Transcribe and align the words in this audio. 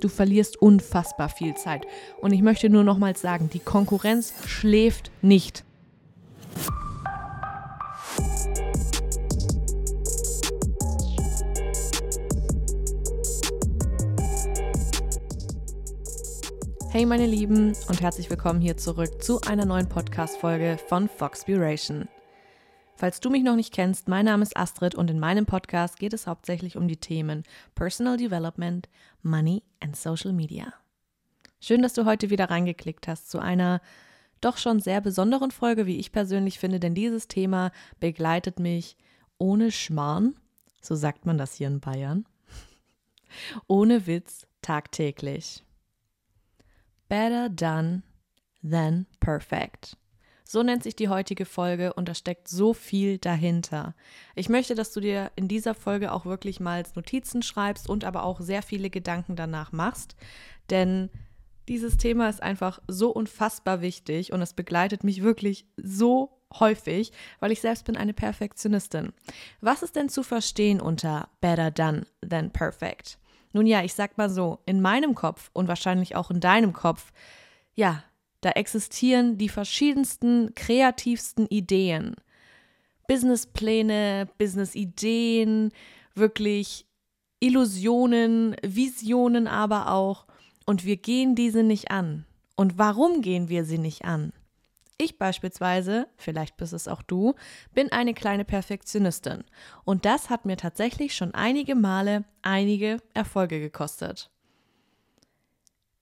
Du 0.00 0.08
verlierst 0.08 0.60
unfassbar 0.60 1.28
viel 1.28 1.54
Zeit. 1.54 1.86
Und 2.20 2.32
ich 2.32 2.42
möchte 2.42 2.68
nur 2.68 2.84
nochmals 2.84 3.20
sagen, 3.20 3.50
die 3.52 3.58
Konkurrenz 3.58 4.34
schläft 4.46 5.10
nicht. 5.22 5.64
Hey 16.90 17.06
meine 17.06 17.26
Lieben 17.26 17.72
und 17.88 18.00
herzlich 18.00 18.30
willkommen 18.30 18.60
hier 18.60 18.76
zurück 18.76 19.20
zu 19.20 19.40
einer 19.40 19.64
neuen 19.64 19.88
Podcast-Folge 19.88 20.78
von 20.88 21.08
Foxpiration. 21.08 22.08
Falls 22.96 23.18
du 23.18 23.28
mich 23.28 23.42
noch 23.42 23.56
nicht 23.56 23.74
kennst, 23.74 24.06
mein 24.06 24.24
Name 24.24 24.44
ist 24.44 24.56
Astrid 24.56 24.94
und 24.94 25.10
in 25.10 25.18
meinem 25.18 25.46
Podcast 25.46 25.98
geht 25.98 26.12
es 26.12 26.28
hauptsächlich 26.28 26.76
um 26.76 26.86
die 26.86 26.96
Themen 26.96 27.42
Personal 27.74 28.16
Development, 28.16 28.88
Money 29.22 29.64
and 29.80 29.96
Social 29.96 30.32
Media. 30.32 30.72
Schön, 31.60 31.82
dass 31.82 31.94
du 31.94 32.04
heute 32.04 32.30
wieder 32.30 32.50
reingeklickt 32.50 33.08
hast 33.08 33.30
zu 33.30 33.40
einer 33.40 33.80
doch 34.40 34.58
schon 34.58 34.78
sehr 34.78 35.00
besonderen 35.00 35.50
Folge, 35.50 35.86
wie 35.86 35.98
ich 35.98 36.12
persönlich 36.12 36.60
finde, 36.60 36.78
denn 36.78 36.94
dieses 36.94 37.26
Thema 37.26 37.72
begleitet 37.98 38.60
mich 38.60 38.96
ohne 39.38 39.72
Schmarrn, 39.72 40.36
so 40.80 40.94
sagt 40.94 41.26
man 41.26 41.36
das 41.36 41.54
hier 41.54 41.66
in 41.66 41.80
Bayern, 41.80 42.26
ohne 43.66 44.06
Witz 44.06 44.46
tagtäglich. 44.62 45.64
Better 47.08 47.48
done 47.48 48.02
than 48.62 49.06
perfect. 49.18 49.96
So 50.46 50.62
nennt 50.62 50.82
sich 50.82 50.94
die 50.94 51.08
heutige 51.08 51.46
Folge 51.46 51.94
und 51.94 52.08
da 52.08 52.14
steckt 52.14 52.48
so 52.48 52.74
viel 52.74 53.18
dahinter. 53.18 53.94
Ich 54.34 54.50
möchte, 54.50 54.74
dass 54.74 54.92
du 54.92 55.00
dir 55.00 55.32
in 55.36 55.48
dieser 55.48 55.74
Folge 55.74 56.12
auch 56.12 56.26
wirklich 56.26 56.60
mal 56.60 56.84
Notizen 56.94 57.42
schreibst 57.42 57.88
und 57.88 58.04
aber 58.04 58.24
auch 58.24 58.40
sehr 58.40 58.62
viele 58.62 58.90
Gedanken 58.90 59.36
danach 59.36 59.72
machst, 59.72 60.16
denn 60.68 61.10
dieses 61.68 61.96
Thema 61.96 62.28
ist 62.28 62.42
einfach 62.42 62.80
so 62.88 63.10
unfassbar 63.10 63.80
wichtig 63.80 64.32
und 64.32 64.42
es 64.42 64.52
begleitet 64.52 65.02
mich 65.02 65.22
wirklich 65.22 65.66
so 65.76 66.42
häufig, 66.60 67.12
weil 67.40 67.52
ich 67.52 67.62
selbst 67.62 67.86
bin 67.86 67.96
eine 67.96 68.12
Perfektionistin. 68.12 69.12
Was 69.62 69.82
ist 69.82 69.96
denn 69.96 70.10
zu 70.10 70.22
verstehen 70.22 70.80
unter 70.80 71.28
better 71.40 71.70
done 71.70 72.06
than 72.28 72.50
perfect? 72.50 73.18
Nun 73.52 73.66
ja, 73.66 73.82
ich 73.82 73.94
sag 73.94 74.18
mal 74.18 74.28
so, 74.28 74.58
in 74.66 74.82
meinem 74.82 75.14
Kopf 75.14 75.50
und 75.52 75.68
wahrscheinlich 75.68 76.16
auch 76.16 76.30
in 76.30 76.40
deinem 76.40 76.72
Kopf, 76.72 77.12
ja, 77.74 78.02
da 78.44 78.50
existieren 78.50 79.38
die 79.38 79.48
verschiedensten, 79.48 80.54
kreativsten 80.54 81.46
Ideen. 81.46 82.14
Businesspläne, 83.06 84.28
Businessideen, 84.38 85.72
wirklich 86.14 86.86
Illusionen, 87.40 88.56
Visionen 88.62 89.46
aber 89.46 89.90
auch. 89.92 90.26
Und 90.66 90.84
wir 90.84 90.96
gehen 90.96 91.34
diese 91.34 91.62
nicht 91.62 91.90
an. 91.90 92.24
Und 92.56 92.78
warum 92.78 93.20
gehen 93.20 93.48
wir 93.48 93.64
sie 93.64 93.78
nicht 93.78 94.04
an? 94.04 94.32
Ich 94.96 95.18
beispielsweise, 95.18 96.06
vielleicht 96.16 96.56
bist 96.56 96.72
es 96.72 96.86
auch 96.86 97.02
du, 97.02 97.34
bin 97.72 97.90
eine 97.90 98.14
kleine 98.14 98.44
Perfektionistin. 98.44 99.44
Und 99.84 100.04
das 100.04 100.30
hat 100.30 100.44
mir 100.44 100.56
tatsächlich 100.56 101.16
schon 101.16 101.34
einige 101.34 101.74
Male 101.74 102.24
einige 102.42 102.98
Erfolge 103.12 103.58
gekostet. 103.58 104.30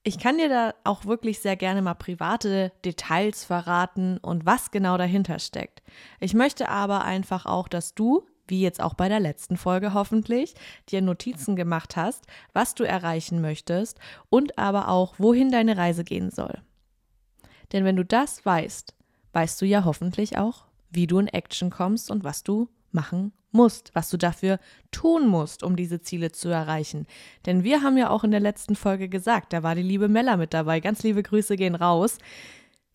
Ich 0.05 0.19
kann 0.19 0.37
dir 0.37 0.49
da 0.49 0.73
auch 0.83 1.05
wirklich 1.05 1.39
sehr 1.39 1.55
gerne 1.55 1.81
mal 1.81 1.93
private 1.93 2.73
Details 2.83 3.45
verraten 3.45 4.17
und 4.17 4.45
was 4.45 4.69
genau 4.69 4.97
dahinter 4.97 5.39
steckt. 5.39 5.81
Ich 6.19 6.33
möchte 6.33 6.67
aber 6.67 7.05
einfach 7.05 7.45
auch, 7.45 7.69
dass 7.69 7.95
du, 7.95 8.25
wie 8.45 8.61
jetzt 8.61 8.81
auch 8.81 8.95
bei 8.95 9.07
der 9.07 9.21
letzten 9.21 9.55
Folge 9.55 9.93
hoffentlich, 9.93 10.55
dir 10.89 11.01
Notizen 11.01 11.55
gemacht 11.55 11.95
hast, 11.95 12.25
was 12.51 12.75
du 12.75 12.83
erreichen 12.83 13.39
möchtest 13.39 13.97
und 14.29 14.57
aber 14.57 14.89
auch, 14.89 15.15
wohin 15.19 15.51
deine 15.51 15.77
Reise 15.77 16.03
gehen 16.03 16.31
soll. 16.31 16.61
Denn 17.71 17.85
wenn 17.85 17.95
du 17.95 18.03
das 18.03 18.45
weißt, 18.45 18.93
weißt 19.31 19.61
du 19.61 19.65
ja 19.65 19.85
hoffentlich 19.85 20.37
auch, 20.37 20.65
wie 20.89 21.07
du 21.07 21.17
in 21.17 21.27
Action 21.27 21.69
kommst 21.69 22.11
und 22.11 22.25
was 22.25 22.43
du 22.43 22.67
machen 22.93 23.33
musst, 23.51 23.93
was 23.93 24.09
du 24.09 24.17
dafür 24.17 24.59
tun 24.91 25.27
musst, 25.27 25.63
um 25.63 25.75
diese 25.75 26.01
Ziele 26.01 26.31
zu 26.31 26.49
erreichen. 26.49 27.05
Denn 27.45 27.63
wir 27.63 27.81
haben 27.81 27.97
ja 27.97 28.09
auch 28.09 28.23
in 28.23 28.31
der 28.31 28.39
letzten 28.39 28.75
Folge 28.75 29.09
gesagt, 29.09 29.53
da 29.53 29.63
war 29.63 29.75
die 29.75 29.83
liebe 29.83 30.07
Mella 30.07 30.37
mit 30.37 30.53
dabei. 30.53 30.79
Ganz 30.79 31.03
liebe 31.03 31.23
Grüße 31.23 31.55
gehen 31.55 31.75
raus. 31.75 32.17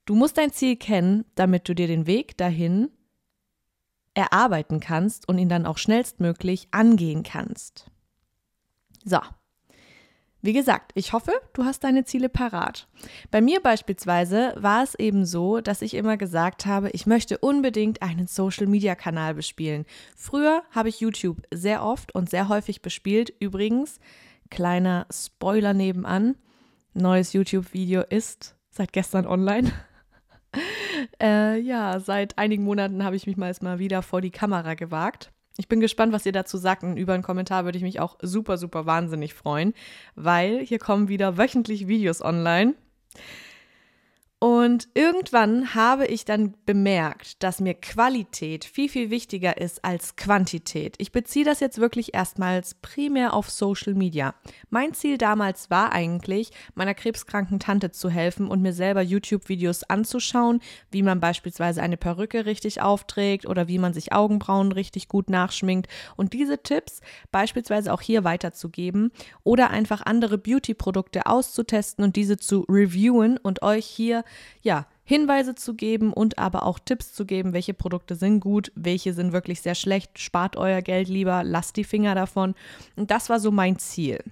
Du 0.05 0.15
musst 0.15 0.39
dein 0.39 0.53
Ziel 0.53 0.77
kennen, 0.77 1.25
damit 1.35 1.69
du 1.69 1.75
dir 1.75 1.87
den 1.87 2.07
Weg 2.07 2.37
dahin 2.37 2.91
erarbeiten 4.15 4.81
kannst 4.81 5.29
und 5.29 5.39
ihn 5.39 5.49
dann 5.49 5.67
auch 5.67 5.79
schnellstmöglich 5.79 6.69
angehen 6.73 7.23
kannst. 7.23 7.91
So, 9.05 9.21
wie 10.41 10.53
gesagt, 10.53 10.93
ich 10.95 11.13
hoffe, 11.13 11.33
du 11.53 11.65
hast 11.65 11.83
deine 11.83 12.05
Ziele 12.05 12.29
parat. 12.29 12.87
Bei 13.31 13.41
mir 13.41 13.61
beispielsweise 13.61 14.55
war 14.57 14.85
es 14.85 14.95
eben 14.95 15.25
so, 15.27 15.61
dass 15.61 15.83
ich 15.83 15.95
immer 15.95 16.17
gesagt 16.17 16.65
habe, 16.65 16.91
ich 16.91 17.07
möchte 17.07 17.39
unbedingt 17.39 18.03
einen 18.03 18.29
Social-Media-Kanal 18.29 19.35
bespielen. 19.35 19.85
Früher 20.17 20.63
habe 20.71 20.91
ich 20.91 21.01
YouTube 21.01 21.43
sehr 21.53 21.85
oft 21.85 22.15
und 22.15 22.31
sehr 22.31 22.49
häufig 22.49 22.83
bespielt. 22.83 23.33
Übrigens, 23.41 23.99
kleiner 24.49 25.07
Spoiler 25.11 25.75
nebenan, 25.75 26.37
neues 26.95 27.33
YouTube-Video 27.33 28.03
ist 28.03 28.55
seit 28.71 28.93
gestern 28.93 29.27
online. 29.27 29.73
äh, 31.21 31.59
ja, 31.59 31.99
seit 31.99 32.39
einigen 32.39 32.63
Monaten 32.63 33.03
habe 33.03 33.17
ich 33.17 33.27
mich 33.27 33.37
mal 33.37 33.79
wieder 33.79 34.03
vor 34.03 34.21
die 34.21 34.31
Kamera 34.31 34.75
gewagt. 34.75 35.33
Ich 35.59 35.69
bin 35.69 35.81
gespannt, 35.81 36.13
was 36.13 36.25
ihr 36.25 36.33
dazu 36.33 36.57
sagt. 36.57 36.85
Und 36.85 36.97
über 36.97 37.13
einen 37.13 37.23
Kommentar 37.23 37.65
würde 37.65 37.77
ich 37.77 37.85
mich 37.85 38.01
auch 38.01 38.17
super, 38.23 38.57
super 38.57 38.87
wahnsinnig 38.87 39.35
freuen, 39.35 39.75
weil 40.15 40.61
hier 40.65 40.79
kommen 40.79 41.09
wieder 41.09 41.37
wöchentlich 41.37 41.89
Videos 41.89 42.23
online. 42.23 42.75
Und 44.41 44.87
irgendwann 44.95 45.75
habe 45.75 46.07
ich 46.07 46.25
dann 46.25 46.55
bemerkt, 46.65 47.43
dass 47.43 47.61
mir 47.61 47.75
Qualität 47.75 48.65
viel, 48.65 48.89
viel 48.89 49.11
wichtiger 49.11 49.61
ist 49.61 49.85
als 49.85 50.15
Quantität. 50.15 50.95
Ich 50.99 51.11
beziehe 51.11 51.45
das 51.45 51.59
jetzt 51.59 51.79
wirklich 51.79 52.15
erstmals 52.15 52.75
primär 52.75 53.35
auf 53.35 53.51
Social 53.51 53.95
Media. 53.95 54.37
Mein 54.71 54.95
Ziel 54.95 55.19
damals 55.19 55.71
war 55.71 55.91
eigentlich, 55.91 56.53
meiner 56.77 56.95
krebskranken 56.95 57.59
Tante 57.59 57.91
zu 57.91 58.11
helfen 58.11 58.47
und 58.47 58.63
mir 58.63 58.73
selber 58.73 59.03
YouTube-Videos 59.03 59.83
anzuschauen, 59.83 60.61
wie 60.93 61.03
man 61.03 61.19
beispielsweise 61.19 61.83
eine 61.83 61.97
Perücke 61.97 62.47
richtig 62.47 62.81
aufträgt 62.81 63.45
oder 63.45 63.67
wie 63.67 63.79
man 63.79 63.93
sich 63.93 64.13
Augenbrauen 64.13 64.71
richtig 64.71 65.09
gut 65.09 65.31
nachschminkt 65.31 65.91
und 66.15 66.33
diese 66.33 66.63
Tipps 66.63 67.01
beispielsweise 67.33 67.93
auch 67.93 68.03
hier 68.03 68.23
weiterzugeben 68.23 69.11
oder 69.43 69.71
einfach 69.71 70.03
andere 70.07 70.39
Beauty-Produkte 70.39 71.27
auszutesten 71.27 72.05
und 72.05 72.15
diese 72.15 72.37
zu 72.37 72.65
reviewen 72.69 73.37
und 73.37 73.63
euch 73.63 73.85
hier 73.85 74.23
ja, 74.63 74.87
Hinweise 75.05 75.55
zu 75.55 75.75
geben 75.75 76.13
und 76.13 76.39
aber 76.39 76.65
auch 76.65 76.79
Tipps 76.79 77.15
zu 77.15 77.25
geben, 77.25 77.53
welche 77.53 77.75
Produkte 77.75 78.15
sind 78.15 78.41
gut, 78.41 78.71
welche 78.75 79.15
sind 79.15 79.33
wirklich 79.33 79.63
sehr 79.63 79.75
schlecht, 79.75 80.19
spart 80.19 80.57
euer 80.57 80.83
Geld 80.83 81.09
lieber, 81.09 81.45
lasst 81.45 81.77
die 81.77 81.85
Finger 81.85 82.15
davon. 82.15 82.55
Und 82.97 83.11
das 83.11 83.31
war 83.31 83.41
so 83.41 83.51
mein 83.51 83.79
Ziel. 83.79 84.23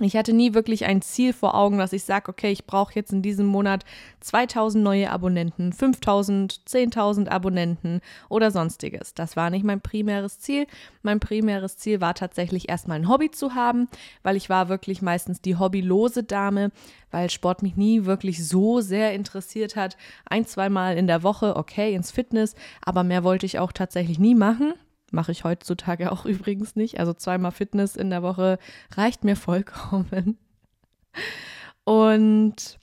Ich 0.00 0.14
hatte 0.14 0.34
nie 0.34 0.52
wirklich 0.52 0.84
ein 0.84 1.00
Ziel 1.00 1.32
vor 1.32 1.54
Augen, 1.54 1.78
dass 1.78 1.94
ich 1.94 2.04
sage, 2.04 2.28
okay, 2.28 2.52
ich 2.52 2.66
brauche 2.66 2.94
jetzt 2.94 3.14
in 3.14 3.22
diesem 3.22 3.46
Monat 3.46 3.86
2000 4.20 4.84
neue 4.84 5.10
Abonnenten, 5.10 5.72
5000, 5.72 6.60
10.000 6.68 7.28
Abonnenten 7.28 8.02
oder 8.28 8.50
sonstiges. 8.50 9.14
Das 9.14 9.36
war 9.36 9.48
nicht 9.48 9.64
mein 9.64 9.80
primäres 9.80 10.38
Ziel. 10.38 10.66
Mein 11.02 11.18
primäres 11.18 11.78
Ziel 11.78 12.02
war 12.02 12.12
tatsächlich 12.12 12.68
erstmal 12.68 12.98
ein 12.98 13.08
Hobby 13.08 13.30
zu 13.30 13.54
haben, 13.54 13.88
weil 14.22 14.36
ich 14.36 14.50
war 14.50 14.68
wirklich 14.68 15.00
meistens 15.00 15.40
die 15.40 15.56
hobbylose 15.56 16.24
Dame, 16.24 16.72
weil 17.10 17.30
Sport 17.30 17.62
mich 17.62 17.76
nie 17.76 18.04
wirklich 18.04 18.46
so 18.46 18.82
sehr 18.82 19.14
interessiert 19.14 19.76
hat. 19.76 19.96
Ein, 20.26 20.44
zweimal 20.44 20.98
in 20.98 21.06
der 21.06 21.22
Woche, 21.22 21.56
okay, 21.56 21.94
ins 21.94 22.10
Fitness, 22.10 22.54
aber 22.84 23.02
mehr 23.02 23.24
wollte 23.24 23.46
ich 23.46 23.58
auch 23.58 23.72
tatsächlich 23.72 24.18
nie 24.18 24.34
machen. 24.34 24.74
Mache 25.10 25.32
ich 25.32 25.44
heutzutage 25.44 26.12
auch 26.12 26.24
übrigens 26.26 26.76
nicht. 26.76 26.98
Also 26.98 27.12
zweimal 27.12 27.52
Fitness 27.52 27.96
in 27.96 28.10
der 28.10 28.22
Woche 28.22 28.58
reicht 28.94 29.24
mir 29.24 29.36
vollkommen. 29.36 30.38
Und 31.84 32.78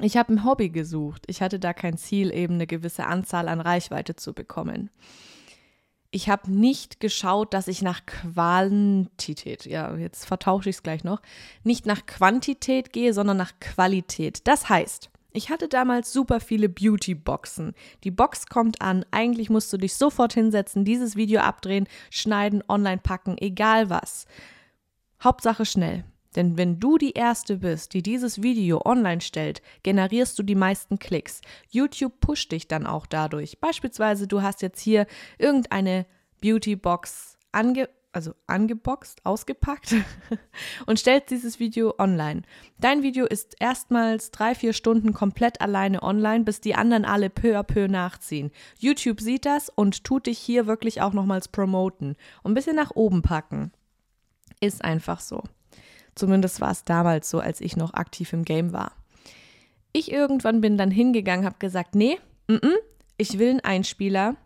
ich 0.00 0.16
habe 0.16 0.32
ein 0.32 0.44
Hobby 0.44 0.68
gesucht. 0.68 1.24
Ich 1.26 1.40
hatte 1.40 1.58
da 1.58 1.72
kein 1.72 1.96
Ziel, 1.96 2.32
eben 2.32 2.54
eine 2.54 2.66
gewisse 2.66 3.06
Anzahl 3.06 3.48
an 3.48 3.60
Reichweite 3.60 4.16
zu 4.16 4.34
bekommen. 4.34 4.90
Ich 6.10 6.28
habe 6.28 6.50
nicht 6.50 7.00
geschaut, 7.00 7.52
dass 7.52 7.68
ich 7.68 7.82
nach 7.82 8.06
Quantität, 8.06 9.66
ja, 9.66 9.94
jetzt 9.96 10.24
vertausche 10.24 10.70
ich 10.70 10.76
es 10.76 10.82
gleich 10.82 11.04
noch, 11.04 11.20
nicht 11.62 11.84
nach 11.84 12.06
Quantität 12.06 12.92
gehe, 12.92 13.12
sondern 13.12 13.36
nach 13.36 13.52
Qualität. 13.60 14.46
Das 14.46 14.68
heißt, 14.68 15.10
ich 15.36 15.50
hatte 15.50 15.68
damals 15.68 16.12
super 16.12 16.40
viele 16.40 16.68
Beauty-Boxen. 16.68 17.74
Die 18.04 18.10
Box 18.10 18.46
kommt 18.46 18.80
an, 18.80 19.04
eigentlich 19.10 19.50
musst 19.50 19.72
du 19.72 19.76
dich 19.76 19.94
sofort 19.94 20.32
hinsetzen, 20.32 20.84
dieses 20.84 21.14
Video 21.14 21.40
abdrehen, 21.40 21.86
schneiden, 22.10 22.64
online 22.68 23.02
packen, 23.02 23.36
egal 23.38 23.90
was. 23.90 24.26
Hauptsache 25.22 25.66
schnell. 25.66 26.04
Denn 26.36 26.58
wenn 26.58 26.80
du 26.80 26.98
die 26.98 27.12
Erste 27.12 27.58
bist, 27.58 27.94
die 27.94 28.02
dieses 28.02 28.42
Video 28.42 28.82
online 28.84 29.20
stellt, 29.20 29.62
generierst 29.82 30.38
du 30.38 30.42
die 30.42 30.54
meisten 30.54 30.98
Klicks. 30.98 31.40
YouTube 31.70 32.20
pusht 32.20 32.52
dich 32.52 32.68
dann 32.68 32.86
auch 32.86 33.06
dadurch. 33.06 33.58
Beispielsweise, 33.58 34.26
du 34.26 34.42
hast 34.42 34.62
jetzt 34.62 34.80
hier 34.80 35.06
irgendeine 35.38 36.06
Beauty-Box 36.42 37.38
ange 37.52 37.88
also 38.16 38.34
angeboxt, 38.46 39.24
ausgepackt 39.24 39.94
und 40.86 40.98
stellst 40.98 41.30
dieses 41.30 41.60
Video 41.60 41.94
online. 41.98 42.42
Dein 42.78 43.02
Video 43.02 43.26
ist 43.26 43.54
erstmals 43.60 44.30
drei, 44.30 44.54
vier 44.54 44.72
Stunden 44.72 45.12
komplett 45.12 45.60
alleine 45.60 46.02
online, 46.02 46.44
bis 46.44 46.60
die 46.60 46.74
anderen 46.74 47.04
alle 47.04 47.30
peu 47.30 47.56
à 47.58 47.62
peu 47.62 47.86
nachziehen. 47.86 48.50
YouTube 48.78 49.20
sieht 49.20 49.44
das 49.44 49.68
und 49.68 50.02
tut 50.02 50.26
dich 50.26 50.38
hier 50.38 50.66
wirklich 50.66 51.02
auch 51.02 51.12
nochmals 51.12 51.48
promoten 51.48 52.16
und 52.42 52.52
ein 52.52 52.54
bisschen 52.54 52.76
nach 52.76 52.90
oben 52.94 53.22
packen. 53.22 53.70
Ist 54.60 54.82
einfach 54.82 55.20
so. 55.20 55.42
Zumindest 56.14 56.60
war 56.62 56.70
es 56.70 56.84
damals 56.84 57.28
so, 57.28 57.40
als 57.40 57.60
ich 57.60 57.76
noch 57.76 57.92
aktiv 57.92 58.32
im 58.32 58.44
Game 58.44 58.72
war. 58.72 58.92
Ich 59.92 60.10
irgendwann 60.10 60.62
bin 60.62 60.78
dann 60.78 60.90
hingegangen, 60.90 61.44
habe 61.44 61.56
gesagt, 61.58 61.94
nee, 61.94 62.18
m 62.48 62.56
-m, 62.56 62.74
ich 63.18 63.38
will 63.38 63.50
einen 63.50 63.60
Einspieler, 63.60 64.36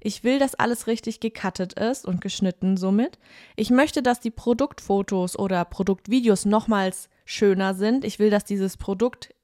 ich 0.00 0.24
will, 0.24 0.38
dass 0.38 0.54
alles 0.54 0.86
richtig 0.86 1.20
gecuttet 1.20 1.74
ist 1.74 2.06
und 2.06 2.20
geschnitten 2.20 2.76
somit. 2.76 3.18
Ich 3.56 3.70
möchte, 3.70 4.02
dass 4.02 4.20
die 4.20 4.30
Produktfotos 4.30 5.38
oder 5.38 5.64
Produktvideos 5.64 6.44
nochmals 6.44 7.08
schöner 7.24 7.74
sind. 7.74 8.04
Ich 8.04 8.18
will, 8.18 8.30
dass 8.30 8.44
dieses 8.44 8.76
Produkt 8.76 9.34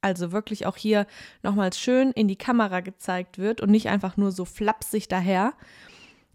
also 0.00 0.32
wirklich 0.32 0.66
auch 0.66 0.76
hier 0.76 1.06
nochmals 1.42 1.78
schön 1.78 2.12
in 2.12 2.28
die 2.28 2.36
Kamera 2.36 2.80
gezeigt 2.80 3.38
wird 3.38 3.60
und 3.62 3.70
nicht 3.70 3.88
einfach 3.88 4.16
nur 4.18 4.32
so 4.32 4.44
flapsig 4.44 5.08
daher. 5.08 5.54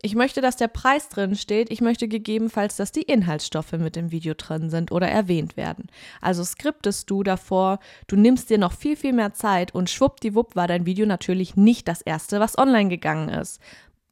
Ich 0.02 0.16
möchte, 0.16 0.40
dass 0.42 0.56
der 0.56 0.70
Preis 0.70 1.10
drin 1.10 1.36
steht. 1.36 1.72
Ich 1.72 1.82
möchte 1.82 2.08
gegebenenfalls, 2.08 2.78
dass 2.78 2.92
die 2.92 3.02
Inhaltsstoffe 3.02 3.74
mit 3.74 3.96
dem 3.96 4.12
Video 4.12 4.34
drin 4.34 4.70
sind 4.70 4.92
oder 4.92 5.10
erwähnt 5.10 5.58
werden. 5.58 5.88
Also 6.22 6.44
skriptest 6.44 7.10
du 7.10 7.24
davor, 7.24 7.80
du 8.08 8.16
nimmst 8.16 8.50
dir 8.50 8.58
noch 8.58 8.72
viel, 8.72 8.96
viel 8.96 9.14
mehr 9.14 9.34
Zeit 9.34 9.76
und 9.76 9.90
schwuppdiwupp 9.90 10.56
war 10.56 10.68
dein 10.68 10.86
Video 10.86 11.06
natürlich 11.06 11.58
nicht 11.58 11.88
das 11.88 12.02
erste, 12.02 12.40
was 12.40 12.58
online 12.58 12.90
gegangen 12.90 13.30
ist. 13.30 13.60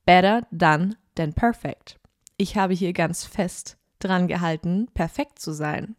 Better 0.06 0.46
done 0.52 0.98
than 1.16 1.34
perfect. 1.34 1.98
Ich 2.38 2.58
habe 2.58 2.74
hier 2.74 2.94
ganz 2.94 3.24
fest 3.24 3.78
dran 4.00 4.28
gehalten, 4.28 4.88
perfekt 4.94 5.40
zu 5.40 5.54
sein. 5.54 5.96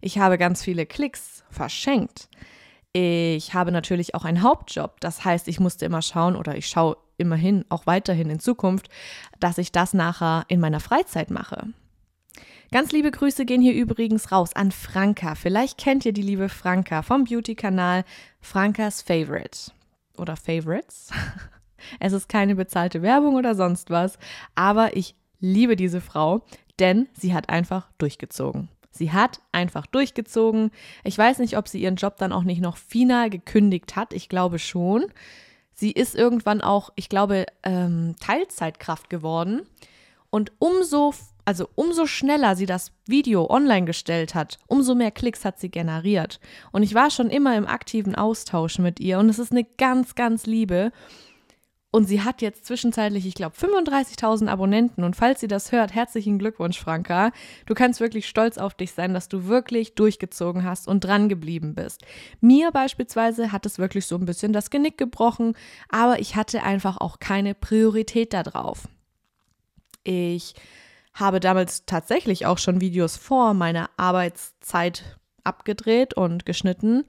Ich 0.00 0.18
habe 0.18 0.38
ganz 0.38 0.62
viele 0.62 0.86
Klicks 0.86 1.44
verschenkt. 1.50 2.28
Ich 2.92 3.54
habe 3.54 3.70
natürlich 3.70 4.14
auch 4.14 4.24
einen 4.24 4.42
Hauptjob. 4.42 5.00
Das 5.00 5.24
heißt, 5.24 5.46
ich 5.46 5.60
musste 5.60 5.84
immer 5.84 6.02
schauen 6.02 6.34
oder 6.34 6.56
ich 6.56 6.66
schaue 6.66 6.96
immerhin 7.20 7.64
auch 7.68 7.86
weiterhin 7.86 8.30
in 8.30 8.40
Zukunft, 8.40 8.88
dass 9.38 9.58
ich 9.58 9.72
das 9.72 9.94
nachher 9.94 10.44
in 10.48 10.60
meiner 10.60 10.80
Freizeit 10.80 11.30
mache. 11.30 11.68
Ganz 12.72 12.92
liebe 12.92 13.10
Grüße 13.10 13.44
gehen 13.46 13.60
hier 13.60 13.74
übrigens 13.74 14.30
raus 14.30 14.54
an 14.54 14.70
Franka. 14.70 15.34
Vielleicht 15.34 15.76
kennt 15.76 16.04
ihr 16.06 16.12
die 16.12 16.22
liebe 16.22 16.48
Franka 16.48 17.02
vom 17.02 17.24
Beauty-Kanal 17.24 18.04
Frankas 18.40 19.02
Favorite 19.02 19.72
oder 20.16 20.36
Favorites. 20.36 21.10
Es 21.98 22.12
ist 22.12 22.28
keine 22.28 22.56
bezahlte 22.56 23.00
Werbung 23.00 23.36
oder 23.36 23.54
sonst 23.54 23.88
was, 23.88 24.18
aber 24.54 24.98
ich 24.98 25.14
liebe 25.40 25.76
diese 25.76 26.02
Frau, 26.02 26.42
denn 26.78 27.08
sie 27.14 27.32
hat 27.32 27.48
einfach 27.48 27.88
durchgezogen. 27.96 28.68
Sie 28.90 29.12
hat 29.12 29.40
einfach 29.52 29.86
durchgezogen. 29.86 30.72
Ich 31.04 31.16
weiß 31.16 31.38
nicht, 31.38 31.56
ob 31.56 31.68
sie 31.68 31.80
ihren 31.80 31.96
Job 31.96 32.16
dann 32.18 32.32
auch 32.32 32.42
nicht 32.42 32.60
noch 32.60 32.76
final 32.76 33.30
gekündigt 33.30 33.96
hat. 33.96 34.12
Ich 34.12 34.28
glaube 34.28 34.58
schon. 34.58 35.06
Sie 35.80 35.92
ist 35.92 36.14
irgendwann 36.14 36.60
auch, 36.60 36.90
ich 36.94 37.08
glaube, 37.08 37.46
ähm, 37.62 38.14
Teilzeitkraft 38.20 39.08
geworden. 39.08 39.62
Und 40.28 40.52
umso, 40.58 41.14
also 41.46 41.70
umso 41.74 42.04
schneller 42.04 42.54
sie 42.54 42.66
das 42.66 42.92
Video 43.06 43.48
online 43.48 43.86
gestellt 43.86 44.34
hat, 44.34 44.58
umso 44.66 44.94
mehr 44.94 45.10
Klicks 45.10 45.42
hat 45.42 45.58
sie 45.58 45.70
generiert. 45.70 46.38
Und 46.70 46.82
ich 46.82 46.94
war 46.94 47.10
schon 47.10 47.30
immer 47.30 47.56
im 47.56 47.66
aktiven 47.66 48.14
Austausch 48.14 48.78
mit 48.78 49.00
ihr 49.00 49.18
und 49.18 49.30
es 49.30 49.38
ist 49.38 49.52
eine 49.52 49.64
ganz, 49.64 50.14
ganz 50.14 50.44
liebe. 50.44 50.92
Und 51.92 52.06
sie 52.06 52.22
hat 52.22 52.40
jetzt 52.40 52.66
zwischenzeitlich, 52.66 53.26
ich 53.26 53.34
glaube, 53.34 53.56
35.000 53.56 54.46
Abonnenten. 54.46 55.02
Und 55.02 55.16
falls 55.16 55.40
sie 55.40 55.48
das 55.48 55.72
hört, 55.72 55.92
herzlichen 55.92 56.38
Glückwunsch, 56.38 56.78
Franka. 56.78 57.32
Du 57.66 57.74
kannst 57.74 57.98
wirklich 57.98 58.28
stolz 58.28 58.58
auf 58.58 58.74
dich 58.74 58.92
sein, 58.92 59.12
dass 59.12 59.28
du 59.28 59.46
wirklich 59.46 59.96
durchgezogen 59.96 60.64
hast 60.64 60.86
und 60.86 61.00
dran 61.00 61.28
geblieben 61.28 61.74
bist. 61.74 62.02
Mir 62.40 62.70
beispielsweise 62.70 63.50
hat 63.50 63.66
es 63.66 63.78
wirklich 63.78 64.06
so 64.06 64.14
ein 64.16 64.24
bisschen 64.24 64.52
das 64.52 64.70
Genick 64.70 64.98
gebrochen, 64.98 65.54
aber 65.88 66.20
ich 66.20 66.36
hatte 66.36 66.62
einfach 66.62 66.98
auch 66.98 67.18
keine 67.18 67.54
Priorität 67.54 68.32
darauf. 68.32 68.88
Ich 70.04 70.54
habe 71.12 71.40
damals 71.40 71.86
tatsächlich 71.86 72.46
auch 72.46 72.58
schon 72.58 72.80
Videos 72.80 73.16
vor 73.16 73.52
meiner 73.52 73.90
Arbeitszeit 73.96 75.18
abgedreht 75.42 76.14
und 76.14 76.46
geschnitten. 76.46 77.04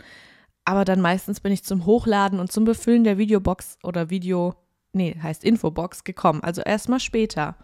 Aber 0.66 0.86
dann 0.86 1.02
meistens 1.02 1.40
bin 1.40 1.52
ich 1.52 1.64
zum 1.64 1.86
Hochladen 1.86 2.40
und 2.40 2.52
zum 2.52 2.66
Befüllen 2.66 3.04
der 3.04 3.18
Videobox 3.18 3.78
oder 3.84 4.10
Video 4.10 4.56
nee, 4.94 5.18
heißt 5.22 5.44
Infobox 5.44 6.04
gekommen. 6.04 6.44
Also 6.44 6.62
erstmal 6.62 7.00
später. 7.00 7.56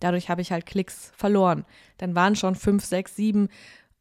Dadurch 0.00 0.28
habe 0.28 0.42
ich 0.42 0.52
halt 0.52 0.66
Klicks 0.66 1.12
verloren. 1.16 1.64
Dann 1.98 2.14
waren 2.14 2.36
schon 2.36 2.54
fünf, 2.54 2.84
sechs, 2.84 3.16
sieben 3.16 3.48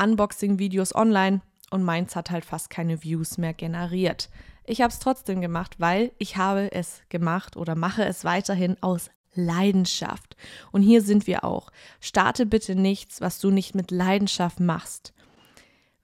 Unboxing-Videos 0.02 0.96
online 0.96 1.42
und 1.70 1.84
meins 1.84 2.16
hat 2.16 2.32
halt 2.32 2.46
fast 2.46 2.70
keine 2.70 3.04
Views 3.04 3.38
mehr 3.38 3.54
generiert. 3.54 4.30
Ich 4.66 4.82
habe 4.82 4.92
es 4.92 5.00
trotzdem 5.00 5.42
gemacht, 5.42 5.76
weil 5.80 6.12
ich 6.18 6.38
habe 6.38 6.72
es 6.72 7.02
gemacht 7.10 7.58
oder 7.58 7.76
mache 7.76 8.06
es 8.06 8.24
weiterhin 8.24 8.78
aus 8.82 9.10
Leidenschaft. 9.36 10.36
Und 10.72 10.82
hier 10.84 11.02
sind 11.02 11.28
wir 11.28 11.44
auch. 11.44 11.72
Starte 12.00 12.46
bitte 12.46 12.76
nichts, 12.76 13.20
was 13.20 13.40
du 13.40 13.50
nicht 13.50 13.76
mit 13.76 13.92
Leidenschaft 13.92 14.60
machst. 14.60 15.14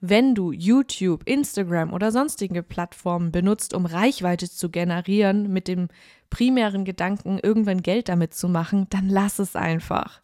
Wenn 0.02 0.34
du 0.34 0.52
YouTube, 0.52 1.24
Instagram 1.28 1.92
oder 1.92 2.12
sonstige 2.12 2.64
Plattformen 2.64 3.32
benutzt, 3.32 3.74
um 3.74 3.86
Reichweite 3.86 4.50
zu 4.50 4.70
generieren, 4.70 5.52
mit 5.52 5.68
dem 5.68 5.90
primären 6.30 6.86
Gedanken, 6.86 7.40
irgendwann 7.42 7.82
Geld 7.82 8.08
damit 8.08 8.34
zu 8.34 8.48
machen, 8.48 8.88
dann 8.90 9.10
lass 9.10 9.40
es 9.40 9.56
einfach. 9.58 10.22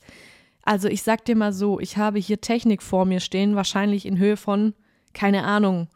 Also 0.61 0.87
ich 0.87 1.03
sag 1.03 1.25
dir 1.25 1.35
mal 1.35 1.51
so, 1.51 1.79
ich 1.79 1.97
habe 1.97 2.19
hier 2.19 2.39
Technik 2.39 2.81
vor 2.81 3.05
mir 3.05 3.19
stehen, 3.19 3.55
wahrscheinlich 3.55 4.05
in 4.05 4.17
Höhe 4.17 4.37
von, 4.37 4.73
keine 5.13 5.43
Ahnung, 5.43 5.89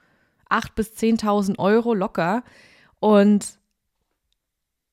8.000 0.49 0.75
bis 0.75 0.91
10.000 0.93 1.59
Euro 1.59 1.93
locker. 1.93 2.43
Und 2.99 3.59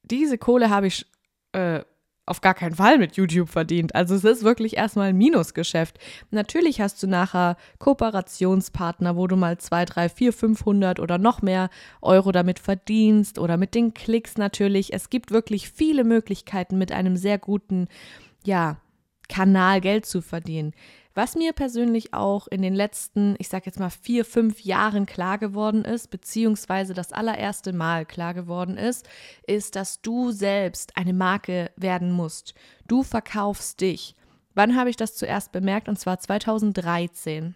diese 0.05 0.38
Kohle 0.38 0.71
habe 0.71 0.87
ich 0.87 1.06
äh, 1.53 1.83
auf 2.26 2.40
gar 2.40 2.55
keinen 2.55 2.75
Fall 2.75 2.99
mit 2.99 3.17
YouTube 3.17 3.49
verdient. 3.49 3.94
Also 3.94 4.17
es 4.17 4.25
ist 4.25 4.43
wirklich 4.43 4.76
erstmal 4.76 5.11
ein 5.11 5.17
Minusgeschäft. 5.17 5.99
Natürlich 6.32 6.81
hast 6.81 7.00
du 7.02 7.06
nachher 7.06 7.56
Kooperationspartner, 7.78 9.17
wo 9.17 9.28
du 9.28 9.37
mal 9.37 9.58
2, 9.58 9.84
3, 9.84 10.08
4, 10.08 10.32
500 10.32 11.00
oder 11.00 11.19
noch 11.19 11.40
mehr 11.40 11.70
Euro 12.02 12.32
damit 12.32 12.58
verdienst 12.58 13.38
oder 13.38 13.56
mit 13.56 13.76
den 13.76 13.94
Klicks 13.94 14.37
natürlich. 14.37 14.93
Es 14.93 15.08
gibt 15.08 15.31
wirklich 15.31 15.70
viele 15.70 16.02
Möglichkeiten 16.02 16.76
mit 16.78 16.90
einem 16.90 17.17
sehr 17.17 17.38
guten, 17.38 17.87
ja, 18.44 18.78
Kanal 19.28 19.81
Geld 19.81 20.06
zu 20.06 20.20
verdienen. 20.20 20.73
Was 21.17 21.35
mir 21.35 21.55
persönlich 21.55 22.13
auch 22.13 22.47
in 22.47 22.61
den 22.61 22.75
letzten, 22.75 23.37
ich 23.39 23.49
sag 23.49 23.65
jetzt 23.65 23.81
mal 23.81 23.89
vier, 23.89 24.23
fünf 24.23 24.61
Jahren 24.61 25.07
klar 25.07 25.38
geworden 25.38 25.83
ist, 25.83 26.11
beziehungsweise 26.11 26.93
das 26.93 27.11
allererste 27.11 27.73
Mal 27.73 28.05
klar 28.05 28.35
geworden 28.35 28.76
ist, 28.76 29.09
ist, 29.47 29.76
dass 29.76 30.02
du 30.02 30.31
selbst 30.31 30.95
eine 30.99 31.14
Marke 31.14 31.71
werden 31.75 32.12
musst. 32.12 32.52
Du 32.87 33.02
verkaufst 33.02 33.81
dich. 33.81 34.14
Wann 34.55 34.76
habe 34.76 34.90
ich 34.90 34.97
das 34.97 35.17
zuerst 35.17 35.52
bemerkt? 35.52 35.88
Und 35.88 35.99
zwar 35.99 36.19
2013 36.19 37.55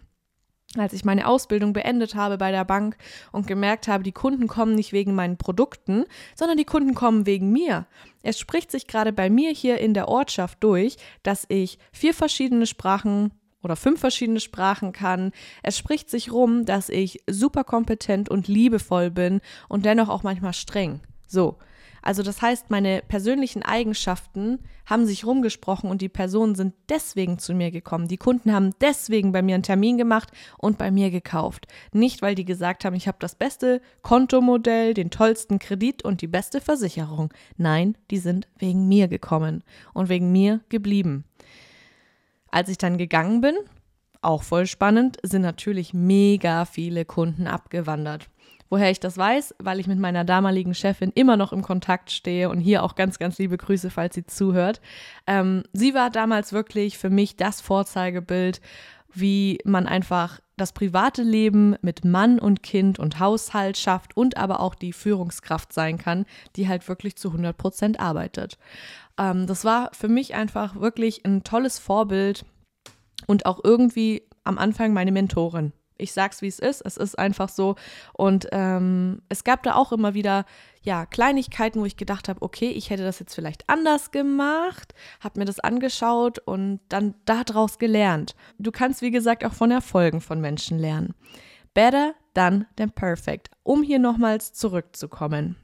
als 0.77 0.93
ich 0.93 1.03
meine 1.03 1.27
Ausbildung 1.27 1.73
beendet 1.73 2.15
habe 2.15 2.37
bei 2.37 2.51
der 2.51 2.63
Bank 2.63 2.95
und 3.33 3.45
gemerkt 3.45 3.89
habe, 3.89 4.03
die 4.03 4.13
Kunden 4.13 4.47
kommen 4.47 4.73
nicht 4.73 4.93
wegen 4.93 5.13
meinen 5.13 5.35
Produkten, 5.35 6.05
sondern 6.33 6.57
die 6.57 6.63
Kunden 6.63 6.93
kommen 6.93 7.25
wegen 7.25 7.51
mir. 7.51 7.87
Es 8.23 8.39
spricht 8.39 8.71
sich 8.71 8.87
gerade 8.87 9.11
bei 9.11 9.29
mir 9.29 9.51
hier 9.51 9.79
in 9.79 9.93
der 9.93 10.07
Ortschaft 10.07 10.63
durch, 10.63 10.95
dass 11.23 11.45
ich 11.49 11.77
vier 11.91 12.13
verschiedene 12.13 12.67
Sprachen 12.67 13.33
oder 13.63 13.75
fünf 13.75 13.99
verschiedene 13.99 14.39
Sprachen 14.39 14.91
kann. 14.91 15.31
Es 15.63 15.77
spricht 15.77 16.09
sich 16.09 16.31
rum, 16.31 16.65
dass 16.65 16.89
ich 16.89 17.23
super 17.29 17.63
kompetent 17.63 18.29
und 18.29 18.47
liebevoll 18.47 19.11
bin 19.11 19.41
und 19.67 19.85
dennoch 19.85 20.09
auch 20.09 20.23
manchmal 20.23 20.53
streng. 20.53 21.01
So. 21.27 21.57
Also 22.01 22.23
das 22.23 22.41
heißt, 22.41 22.71
meine 22.71 23.03
persönlichen 23.07 23.61
Eigenschaften 23.61 24.59
haben 24.87 25.05
sich 25.05 25.25
rumgesprochen 25.25 25.89
und 25.89 26.01
die 26.01 26.09
Personen 26.09 26.55
sind 26.55 26.73
deswegen 26.89 27.37
zu 27.37 27.53
mir 27.53 27.71
gekommen. 27.71 28.07
Die 28.07 28.17
Kunden 28.17 28.51
haben 28.51 28.71
deswegen 28.81 29.31
bei 29.31 29.41
mir 29.41 29.55
einen 29.55 29.63
Termin 29.63 29.97
gemacht 29.97 30.31
und 30.57 30.77
bei 30.77 30.89
mir 30.89 31.11
gekauft. 31.11 31.67
Nicht, 31.93 32.21
weil 32.21 32.33
die 32.33 32.45
gesagt 32.45 32.85
haben, 32.85 32.95
ich 32.95 33.07
habe 33.07 33.19
das 33.19 33.35
beste 33.35 33.81
Kontomodell, 34.01 34.93
den 34.93 35.11
tollsten 35.11 35.59
Kredit 35.59 36.03
und 36.03 36.21
die 36.21 36.27
beste 36.27 36.59
Versicherung. 36.59 37.31
Nein, 37.57 37.95
die 38.09 38.17
sind 38.17 38.47
wegen 38.57 38.87
mir 38.87 39.07
gekommen 39.07 39.63
und 39.93 40.09
wegen 40.09 40.31
mir 40.31 40.61
geblieben. 40.69 41.25
Als 42.51 42.69
ich 42.69 42.77
dann 42.77 42.97
gegangen 42.97 43.41
bin, 43.41 43.55
auch 44.21 44.43
voll 44.43 44.67
spannend, 44.67 45.17
sind 45.23 45.41
natürlich 45.41 45.93
mega 45.93 46.65
viele 46.65 47.05
Kunden 47.05 47.47
abgewandert. 47.47 48.29
Woher 48.69 48.91
ich 48.91 48.99
das 49.01 49.17
weiß, 49.17 49.55
weil 49.59 49.79
ich 49.79 49.87
mit 49.87 49.99
meiner 49.99 50.23
damaligen 50.23 50.73
Chefin 50.73 51.11
immer 51.13 51.35
noch 51.35 51.51
im 51.51 51.61
Kontakt 51.61 52.11
stehe 52.11 52.49
und 52.49 52.59
hier 52.59 52.83
auch 52.83 52.95
ganz, 52.95 53.19
ganz 53.19 53.37
liebe 53.37 53.57
Grüße, 53.57 53.89
falls 53.89 54.15
sie 54.15 54.25
zuhört. 54.25 54.79
Ähm, 55.27 55.63
sie 55.73 55.93
war 55.93 56.09
damals 56.09 56.53
wirklich 56.53 56.97
für 56.97 57.09
mich 57.09 57.35
das 57.35 57.59
Vorzeigebild, 57.59 58.61
wie 59.13 59.59
man 59.65 59.87
einfach 59.87 60.39
das 60.61 60.73
private 60.73 61.23
Leben 61.23 61.75
mit 61.81 62.05
Mann 62.05 62.39
und 62.39 62.61
Kind 62.61 62.99
und 62.99 63.19
Haushalt 63.19 63.77
schafft 63.77 64.15
und 64.15 64.37
aber 64.37 64.59
auch 64.59 64.75
die 64.75 64.93
Führungskraft 64.93 65.73
sein 65.73 65.97
kann, 65.97 66.25
die 66.55 66.67
halt 66.67 66.87
wirklich 66.87 67.15
zu 67.15 67.29
100 67.29 67.57
Prozent 67.57 67.99
arbeitet. 67.99 68.59
Ähm, 69.17 69.47
das 69.47 69.65
war 69.65 69.89
für 69.91 70.07
mich 70.07 70.35
einfach 70.35 70.75
wirklich 70.75 71.25
ein 71.25 71.43
tolles 71.43 71.79
Vorbild 71.79 72.45
und 73.25 73.47
auch 73.47 73.59
irgendwie 73.63 74.21
am 74.43 74.59
Anfang 74.59 74.93
meine 74.93 75.11
Mentorin. 75.11 75.73
Ich 76.01 76.13
sag's 76.13 76.41
wie 76.41 76.47
es 76.47 76.59
ist, 76.59 76.81
es 76.81 76.97
ist 76.97 77.17
einfach 77.17 77.49
so. 77.49 77.75
Und 78.13 78.47
ähm, 78.51 79.21
es 79.29 79.43
gab 79.43 79.63
da 79.63 79.75
auch 79.75 79.91
immer 79.91 80.13
wieder 80.13 80.45
ja 80.81 81.05
Kleinigkeiten, 81.05 81.79
wo 81.79 81.85
ich 81.85 81.97
gedacht 81.97 82.27
habe, 82.27 82.41
okay, 82.41 82.69
ich 82.69 82.89
hätte 82.89 83.03
das 83.03 83.19
jetzt 83.19 83.35
vielleicht 83.35 83.69
anders 83.69 84.11
gemacht, 84.11 84.93
habe 85.19 85.39
mir 85.39 85.45
das 85.45 85.59
angeschaut 85.59 86.39
und 86.39 86.79
dann 86.89 87.15
daraus 87.25 87.77
gelernt. 87.77 88.35
Du 88.57 88.71
kannst 88.71 89.01
wie 89.01 89.11
gesagt 89.11 89.45
auch 89.45 89.53
von 89.53 89.71
Erfolgen 89.71 90.21
von 90.21 90.41
Menschen 90.41 90.79
lernen. 90.79 91.13
Better 91.73 92.15
done 92.33 92.67
than 92.75 92.91
perfect. 92.91 93.49
Um 93.63 93.83
hier 93.83 93.99
nochmals 93.99 94.53
zurückzukommen. 94.53 95.55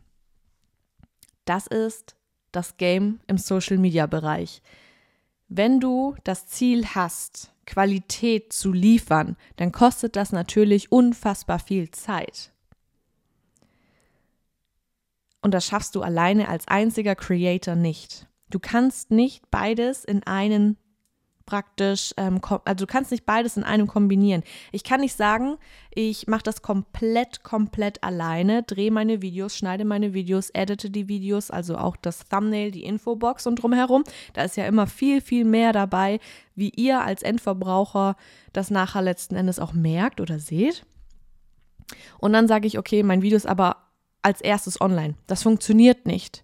Das 1.46 1.68
ist 1.68 2.16
das 2.52 2.78
Game 2.78 3.20
im 3.28 3.38
Social 3.38 3.78
Media 3.78 4.06
Bereich. 4.06 4.62
Wenn 5.50 5.80
du 5.80 6.16
das 6.24 6.48
Ziel 6.48 6.86
hast, 6.88 7.54
Qualität 7.66 8.52
zu 8.52 8.72
liefern, 8.72 9.38
dann 9.56 9.72
kostet 9.72 10.16
das 10.16 10.32
natürlich 10.32 10.92
unfassbar 10.92 11.60
viel 11.60 11.92
Zeit. 11.92 12.52
Und 15.42 15.54
das 15.54 15.66
schaffst 15.66 15.96
du 15.96 16.02
alleine 16.02 16.50
als 16.50 16.68
einziger 16.68 17.16
Creator 17.16 17.76
nicht. 17.76 18.28
Du 18.50 18.60
kannst 18.60 19.12
nicht 19.12 19.50
beides 19.52 20.04
in 20.04 20.24
einen 20.24 20.78
praktisch, 21.48 22.14
ähm, 22.18 22.40
also 22.66 22.86
du 22.86 22.92
kannst 22.92 23.10
nicht 23.10 23.26
beides 23.26 23.58
in 23.58 23.64
einem 23.64 23.88
kombinieren. 23.88 24.44
Ich 24.72 24.84
kann 24.84 25.00
nicht 25.00 25.16
sagen, 25.16 25.58
ich 25.90 26.28
mache 26.28 26.44
das 26.44 26.62
komplett, 26.62 27.42
komplett 27.42 28.04
alleine, 28.04 28.62
drehe 28.62 28.92
meine 28.92 29.24
Videos, 29.24 29.58
schneide 29.58 29.84
meine 29.84 30.14
Videos, 30.14 30.52
edite 30.52 30.92
die 30.92 31.08
Videos, 31.08 31.50
also 31.50 31.76
auch 31.76 31.96
das 31.96 32.28
Thumbnail, 32.28 32.70
die 32.70 32.84
Infobox 32.84 33.48
und 33.48 33.56
drumherum. 33.56 34.04
Da 34.34 34.44
ist 34.44 34.58
ja 34.58 34.68
immer 34.68 34.86
viel, 34.86 35.22
viel 35.22 35.46
mehr 35.46 35.74
dabei, 35.74 36.20
wie 36.54 36.70
ihr 36.70 37.02
als 37.02 37.24
Endverbraucher 37.24 38.16
das 38.54 38.70
nachher 38.70 39.02
letzten 39.02 39.36
Endes 39.36 39.58
auch 39.58 39.74
merkt 39.74 40.22
oder 40.22 40.38
seht. 40.38 40.86
Und 42.20 42.34
dann 42.34 42.48
sage 42.48 42.68
ich, 42.68 42.78
okay, 42.78 43.02
mein 43.02 43.24
Video 43.24 43.38
ist 43.38 43.48
aber 43.48 43.78
als 44.22 44.42
erstes 44.42 44.80
online. 44.82 45.16
Das 45.26 45.44
funktioniert 45.44 46.06
nicht. 46.06 46.44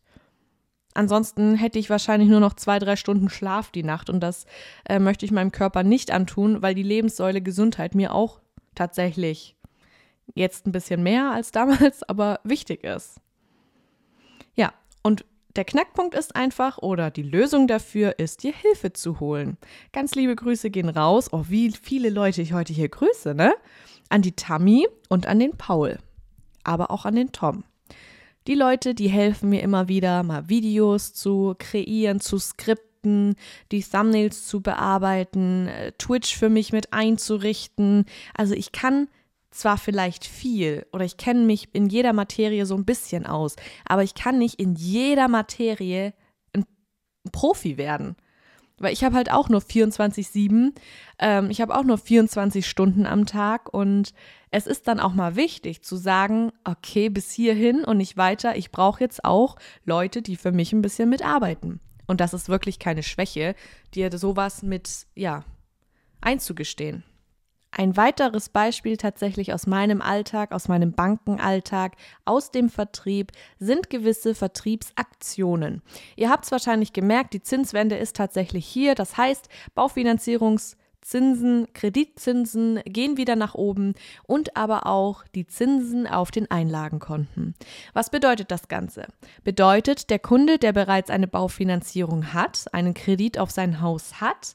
Ansonsten 0.94 1.56
hätte 1.56 1.80
ich 1.80 1.90
wahrscheinlich 1.90 2.30
nur 2.30 2.40
noch 2.40 2.54
zwei, 2.54 2.80
drei 2.80 2.96
Stunden 2.96 3.30
Schlaf 3.30 3.72
die 3.72 3.84
Nacht 3.84 4.10
und 4.10 4.20
das 4.20 4.46
äh, 4.88 5.00
möchte 5.00 5.26
ich 5.26 5.32
meinem 5.32 5.52
Körper 5.52 5.84
nicht 5.84 6.12
antun, 6.12 6.62
weil 6.62 6.76
die 6.76 6.84
Lebenssäule 6.84 7.42
Gesundheit 7.42 7.96
mir 7.96 8.14
auch 8.14 8.42
tatsächlich 8.76 9.56
jetzt 10.36 10.66
ein 10.66 10.72
bisschen 10.72 11.04
mehr 11.04 11.32
als 11.32 11.52
damals, 11.52 12.04
aber 12.10 12.40
wichtig 12.44 12.84
ist. 12.84 13.20
Ja, 14.56 14.74
und 15.02 15.26
der 15.56 15.66
Knackpunkt 15.66 16.16
ist 16.16 16.36
einfach 16.36 16.80
oder 16.80 17.12
die 17.12 17.22
Lösung 17.22 17.68
dafür 17.68 18.18
ist, 18.18 18.44
dir 18.44 18.54
Hilfe 18.54 18.94
zu 18.94 19.20
holen. 19.20 19.58
Ganz 19.92 20.16
liebe 20.16 20.36
Grüße 20.36 20.72
gehen 20.72 20.90
raus. 20.90 21.32
Oh, 21.32 21.46
wie 21.48 21.72
viele 21.72 22.10
Leute 22.10 22.42
ich 22.42 22.54
heute 22.54 22.74
hier 22.74 22.90
grüße, 22.90 23.36
ne? 23.36 23.54
An 24.10 24.24
die 24.24 24.36
Tammy 24.36 24.88
und 25.10 25.28
an 25.28 25.40
den 25.40 25.56
Paul, 25.56 26.00
aber 26.64 26.90
auch 26.90 27.06
an 27.06 27.16
den 27.16 27.32
Tom. 27.32 27.64
Die 28.48 28.56
Leute, 28.56 28.94
die 28.94 29.10
helfen 29.10 29.50
mir 29.50 29.62
immer 29.62 29.88
wieder, 29.88 30.22
mal 30.24 30.50
Videos 30.50 31.14
zu 31.14 31.56
kreieren, 31.58 32.20
zu 32.20 32.38
skripten, 32.38 33.36
die 33.72 33.82
Thumbnails 33.82 34.48
zu 34.48 34.62
bearbeiten, 34.62 35.68
äh, 35.68 35.94
Twitch 35.94 36.36
für 36.36 36.50
mich 36.50 36.74
mit 36.74 36.92
einzurichten. 36.92 38.06
Also 38.34 38.54
ich 38.54 38.74
kann 38.74 39.08
zwar 39.50 39.78
vielleicht 39.78 40.26
viel 40.26 40.86
oder 40.92 41.06
ich 41.06 41.16
kenne 41.16 41.46
mich 41.46 41.70
in 41.74 41.88
jeder 41.88 42.12
Materie 42.12 42.66
so 42.66 42.76
ein 42.76 42.86
bisschen 42.86 43.26
aus, 43.26 43.56
aber 43.86 44.04
ich 44.04 44.16
kann 44.16 44.40
nicht 44.40 44.60
in 44.60 44.76
jeder 44.76 45.28
Materie 45.30 46.14
ein 46.54 46.66
Profi 47.32 47.78
werden. 47.78 48.16
Weil 48.84 48.94
ich 48.94 49.04
habe 49.04 49.16
halt 49.16 49.32
auch 49.32 49.48
nur 49.48 49.62
24-7, 49.62 50.74
ähm, 51.20 51.50
ich 51.50 51.62
habe 51.62 51.76
auch 51.76 51.84
nur 51.84 51.98
24 51.98 52.68
Stunden 52.68 53.06
am 53.06 53.26
Tag 53.26 53.74
und 53.74 54.14
es 54.52 54.68
ist 54.68 54.90
dann 54.90 55.00
auch 55.00 55.14
mal 55.14 55.38
wichtig 55.38 55.84
zu 55.84 55.96
sagen, 55.96 56.52
okay, 56.66 57.08
bis 57.08 57.32
hierhin 57.32 57.86
und 57.86 57.98
nicht 57.98 58.18
weiter. 58.18 58.58
Ich 58.58 58.72
brauche 58.72 59.00
jetzt 59.00 59.24
auch 59.24 59.56
Leute, 59.86 60.22
die 60.22 60.36
für 60.36 60.52
mich 60.52 60.74
ein 60.74 60.82
bisschen 60.82 61.10
mitarbeiten. 61.10 61.80
Und 62.08 62.20
das 62.20 62.34
ist 62.34 62.50
wirklich 62.50 62.78
keine 62.78 63.04
Schwäche, 63.04 63.56
dir 63.96 64.16
sowas 64.18 64.64
mit, 64.64 65.08
ja, 65.16 65.46
einzugestehen. 66.20 67.04
Ein 67.76 67.98
weiteres 67.98 68.50
Beispiel 68.50 68.98
tatsächlich 68.98 69.52
aus 69.52 69.66
meinem 69.66 70.00
Alltag, 70.00 70.52
aus 70.52 70.68
meinem 70.68 70.92
Bankenalltag, 70.92 71.94
aus 72.24 72.52
dem 72.52 72.70
Vertrieb 72.70 73.32
sind 73.58 73.90
gewisse 73.90 74.36
Vertriebsaktionen. 74.36 75.82
Ihr 76.16 76.30
habt 76.30 76.46
es 76.46 76.52
wahrscheinlich 76.52 76.94
gemerkt, 76.94 77.34
die 77.34 77.42
Zinswende 77.42 77.96
ist 77.96 78.16
tatsächlich 78.16 78.68
hier. 78.68 78.94
Das 78.94 79.18
heißt, 79.18 79.50
Baufinanzierungszinsen, 79.74 81.68
Kreditzinsen 81.74 82.80
gehen 82.86 83.18
wieder 83.18 83.36
nach 83.36 83.56
oben 83.56 83.96
und 84.28 84.56
aber 84.56 84.86
auch 84.86 85.24
die 85.34 85.48
Zinsen 85.48 86.06
auf 86.06 86.30
den 86.30 86.52
Einlagenkonten. 86.52 87.56
Was 87.94 88.12
bedeutet 88.12 88.52
das 88.52 88.68
Ganze? 88.68 89.08
Bedeutet, 89.44 90.12
der 90.12 90.20
Kunde, 90.20 90.60
der 90.60 90.74
bereits 90.74 91.10
eine 91.10 91.28
Baufinanzierung 91.28 92.36
hat, 92.36 92.72
einen 92.72 92.94
Kredit 92.94 93.40
auf 93.40 93.50
sein 93.50 93.82
Haus 93.82 94.22
hat, 94.22 94.54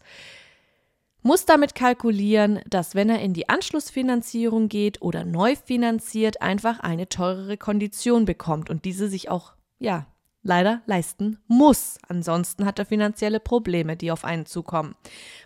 muss 1.22 1.44
damit 1.44 1.74
kalkulieren, 1.74 2.60
dass 2.68 2.94
wenn 2.94 3.10
er 3.10 3.20
in 3.20 3.34
die 3.34 3.48
Anschlussfinanzierung 3.48 4.68
geht 4.68 5.02
oder 5.02 5.24
neu 5.24 5.56
finanziert, 5.56 6.40
einfach 6.42 6.80
eine 6.80 7.08
teurere 7.08 7.56
Kondition 7.56 8.24
bekommt 8.24 8.70
und 8.70 8.84
diese 8.84 9.08
sich 9.08 9.30
auch, 9.30 9.54
ja, 9.78 10.06
leider 10.42 10.82
leisten 10.86 11.38
muss. 11.46 11.98
Ansonsten 12.08 12.64
hat 12.64 12.78
er 12.78 12.86
finanzielle 12.86 13.40
Probleme, 13.40 13.96
die 13.96 14.10
auf 14.10 14.24
einen 14.24 14.46
zukommen. 14.46 14.94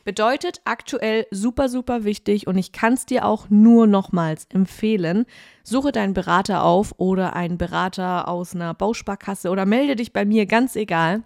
Bedeutet 0.04 0.60
aktuell 0.64 1.26
super, 1.30 1.68
super 1.68 2.04
wichtig 2.04 2.46
und 2.46 2.58
ich 2.58 2.72
kann 2.72 2.94
es 2.94 3.06
dir 3.06 3.24
auch 3.24 3.50
nur 3.50 3.86
nochmals 3.86 4.46
empfehlen. 4.50 5.26
Suche 5.64 5.92
deinen 5.92 6.14
Berater 6.14 6.62
auf 6.64 6.94
oder 6.98 7.34
einen 7.34 7.58
Berater 7.58 8.28
aus 8.28 8.54
einer 8.54 8.74
Bausparkasse 8.74 9.50
oder 9.50 9.66
melde 9.66 9.96
dich 9.96 10.12
bei 10.12 10.24
mir, 10.24 10.46
ganz 10.46 10.76
egal. 10.76 11.22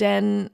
Denn 0.00 0.50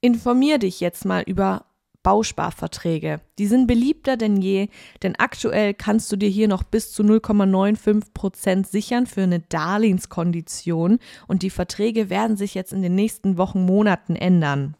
Informier 0.00 0.58
dich 0.58 0.80
jetzt 0.80 1.04
mal 1.04 1.22
über 1.22 1.66
Bausparverträge. 2.02 3.20
Die 3.38 3.46
sind 3.46 3.66
beliebter 3.66 4.16
denn 4.16 4.40
je, 4.40 4.68
denn 5.02 5.16
aktuell 5.16 5.74
kannst 5.74 6.10
du 6.10 6.16
dir 6.16 6.28
hier 6.28 6.48
noch 6.48 6.62
bis 6.62 6.92
zu 6.92 7.02
0,95 7.02 8.14
Prozent 8.14 8.66
sichern 8.66 9.06
für 9.06 9.22
eine 9.22 9.40
Darlehenskondition 9.40 10.98
und 11.28 11.42
die 11.42 11.50
Verträge 11.50 12.08
werden 12.08 12.36
sich 12.36 12.54
jetzt 12.54 12.72
in 12.72 12.80
den 12.80 12.94
nächsten 12.94 13.36
Wochen, 13.36 13.66
Monaten 13.66 14.16
ändern. 14.16 14.76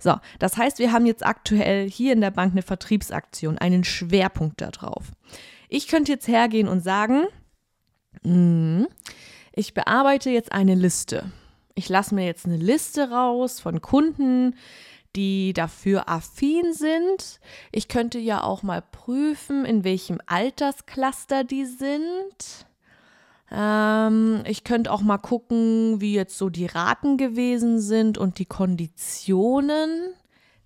So, 0.00 0.14
das 0.38 0.56
heißt, 0.56 0.78
wir 0.78 0.92
haben 0.92 1.06
jetzt 1.06 1.24
aktuell 1.24 1.88
hier 1.88 2.12
in 2.12 2.20
der 2.20 2.30
Bank 2.30 2.52
eine 2.52 2.62
Vertriebsaktion, 2.62 3.58
einen 3.58 3.84
Schwerpunkt 3.84 4.60
darauf. 4.60 5.12
Ich 5.68 5.86
könnte 5.88 6.12
jetzt 6.12 6.28
hergehen 6.28 6.68
und 6.68 6.82
sagen, 6.82 7.26
mh, 8.22 8.86
ich 9.52 9.74
bearbeite 9.74 10.30
jetzt 10.30 10.52
eine 10.52 10.74
Liste 10.74 11.30
ich 11.78 11.88
lasse 11.88 12.12
mir 12.12 12.26
jetzt 12.26 12.44
eine 12.44 12.56
Liste 12.56 13.10
raus 13.10 13.60
von 13.60 13.80
Kunden, 13.80 14.56
die 15.14 15.52
dafür 15.52 16.08
affin 16.08 16.72
sind. 16.72 17.38
Ich 17.70 17.86
könnte 17.86 18.18
ja 18.18 18.42
auch 18.42 18.64
mal 18.64 18.82
prüfen, 18.82 19.64
in 19.64 19.84
welchem 19.84 20.20
Alterscluster 20.26 21.44
die 21.44 21.66
sind. 21.66 22.66
Ähm, 23.52 24.42
ich 24.44 24.64
könnte 24.64 24.90
auch 24.90 25.02
mal 25.02 25.18
gucken, 25.18 26.00
wie 26.00 26.14
jetzt 26.14 26.36
so 26.36 26.48
die 26.50 26.66
Raten 26.66 27.16
gewesen 27.16 27.78
sind 27.80 28.18
und 28.18 28.40
die 28.40 28.46
Konditionen. 28.46 30.14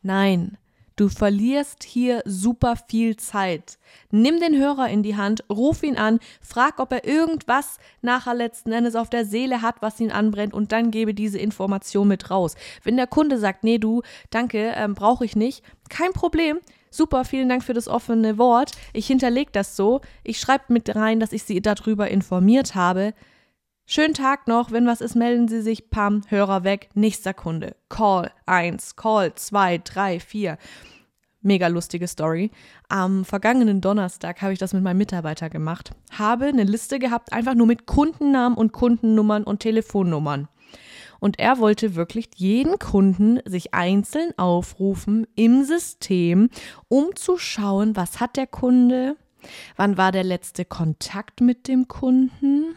Nein, 0.01 0.57
Du 0.97 1.09
verlierst 1.09 1.85
hier 1.85 2.23
super 2.25 2.77
viel 2.77 3.17
Zeit. 3.17 3.79
Nimm 4.11 4.41
den 4.41 4.57
Hörer 4.57 4.89
in 4.89 5.03
die 5.03 5.17
Hand, 5.17 5.45
ruf 5.51 5.83
ihn 5.83 5.97
an, 5.97 6.19
frag, 6.41 6.79
ob 6.79 6.93
er 6.93 7.07
irgendwas 7.07 7.79
nachher 8.03 8.35
letzten 8.35 8.73
Endes 8.73 8.95
auf 8.95 9.09
der 9.09 9.25
Seele 9.25 9.63
hat, 9.63 9.77
was 9.81 10.01
ihn 10.01 10.11
anbrennt 10.11 10.55
und 10.55 10.73
dann 10.73 10.91
gebe 10.91 11.15
diese 11.15 11.39
Information 11.39 12.09
mit 12.09 12.31
raus. 12.31 12.57
Wenn 12.83 12.97
der 12.97 13.07
Kunde 13.07 13.39
sagt, 13.39 13.65
nee, 13.65 13.79
du, 13.79 14.03
danke, 14.31 14.73
ähm, 14.77 14.95
brauche 14.95 15.25
ich 15.25 15.37
nicht, 15.37 15.63
kein 15.89 16.13
Problem. 16.13 16.59
Super, 16.91 17.25
vielen 17.25 17.49
Dank 17.49 17.65
für 17.65 17.73
das 17.73 17.89
offene 17.89 18.37
Wort. 18.37 18.73
Ich 18.93 19.07
hinterlege 19.07 19.51
das 19.51 19.77
so. 19.77 20.03
Ich 20.25 20.39
schreibe 20.39 20.65
mit 20.69 20.95
rein, 20.95 21.21
dass 21.21 21.33
ich 21.33 21.43
Sie 21.45 21.63
darüber 21.63 22.09
informiert 22.09 22.75
habe. 22.75 23.15
Schönen 23.85 24.15
Tag 24.15 24.47
noch, 24.47 24.71
wenn 24.71 24.87
was 24.87 25.01
ist, 25.01 25.17
melden 25.17 25.49
Sie 25.49 25.61
sich, 25.61 25.91
pam, 25.91 26.23
Hörer 26.29 26.65
weg, 26.65 26.89
nächster 26.95 27.35
Kunde. 27.35 27.75
Call 27.89 28.31
1, 28.47 28.97
Call 28.97 29.35
2, 29.35 29.79
3, 29.79 30.21
4. 30.21 30.57
Mega 31.43 31.67
lustige 31.67 32.07
Story. 32.07 32.53
Am 32.89 33.25
vergangenen 33.25 33.81
Donnerstag 33.81 34.41
habe 34.41 34.53
ich 34.53 34.61
das 34.61 34.73
mit 34.73 34.85
meinem 34.85 34.99
Mitarbeiter 34.99 35.51
gemacht. 35.51 35.91
Habe 36.13 36.47
eine 36.47 36.63
Liste 36.63 37.01
gehabt, 37.01 37.33
einfach 37.33 37.55
nur 37.55 37.67
mit 37.67 37.87
Kundennamen 37.87 38.57
und 38.57 38.73
Kundennummern 38.73 39.43
und 39.43 39.61
Telefonnummern. 39.61 40.49
Und 41.19 41.41
er 41.41 41.59
wollte 41.59 41.97
wirklich 41.97 42.31
jeden 42.37 42.79
Kunden 42.79 43.41
sich 43.45 43.75
einzeln 43.75 44.33
aufrufen 44.39 45.27
im 45.35 45.65
System, 45.65 46.49
um 46.89 47.15
zu 47.17 47.37
schauen, 47.37 47.97
was 47.97 48.21
hat 48.21 48.37
der 48.37 48.47
Kunde, 48.47 49.17
wann 49.77 49.97
war 49.97 50.13
der 50.13 50.25
letzte 50.25 50.65
Kontakt 50.65 51.41
mit 51.41 51.67
dem 51.67 51.89
Kunden. 51.89 52.77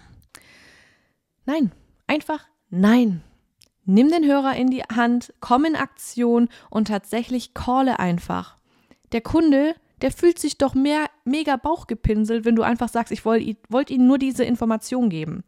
Nein, 1.45 1.71
einfach 2.07 2.45
nein. 2.69 3.21
Nimm 3.85 4.09
den 4.09 4.25
Hörer 4.25 4.55
in 4.55 4.71
die 4.71 4.81
Hand, 4.81 5.33
komm 5.39 5.65
in 5.65 5.75
Aktion 5.75 6.49
und 6.71 6.87
tatsächlich 6.87 7.53
calle 7.53 7.99
einfach. 7.99 8.57
Der 9.11 9.21
Kunde, 9.21 9.75
der 10.01 10.11
fühlt 10.11 10.39
sich 10.39 10.57
doch 10.57 10.73
mehr 10.73 11.05
mega 11.23 11.55
Bauchgepinselt, 11.55 12.45
wenn 12.45 12.55
du 12.55 12.63
einfach 12.63 12.89
sagst, 12.89 13.11
ich 13.11 13.25
wollte 13.25 13.55
wollt 13.69 13.91
Ihnen 13.91 14.07
nur 14.07 14.17
diese 14.17 14.43
Information 14.43 15.09
geben. 15.09 15.43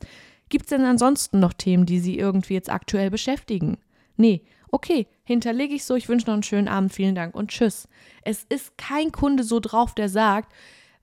Gibt 0.50 0.66
es 0.66 0.70
denn 0.70 0.86
ansonsten 0.86 1.40
noch 1.40 1.54
Themen, 1.54 1.86
die 1.86 2.00
Sie 2.00 2.18
irgendwie 2.18 2.54
jetzt 2.54 2.70
aktuell 2.70 3.10
beschäftigen? 3.10 3.78
Nee, 4.18 4.44
okay, 4.72 5.08
hinterlege 5.24 5.74
ich 5.74 5.84
so, 5.84 5.96
ich 5.96 6.08
wünsche 6.08 6.28
noch 6.28 6.34
einen 6.34 6.44
schönen 6.44 6.68
Abend, 6.68 6.94
vielen 6.94 7.16
Dank 7.16 7.36
und 7.36 7.50
tschüss. 7.50 7.88
Es 8.22 8.46
ist 8.50 8.78
kein 8.78 9.12
Kunde 9.12 9.44
so 9.44 9.60
drauf, 9.60 9.96
der 9.96 10.10
sagt, 10.10 10.54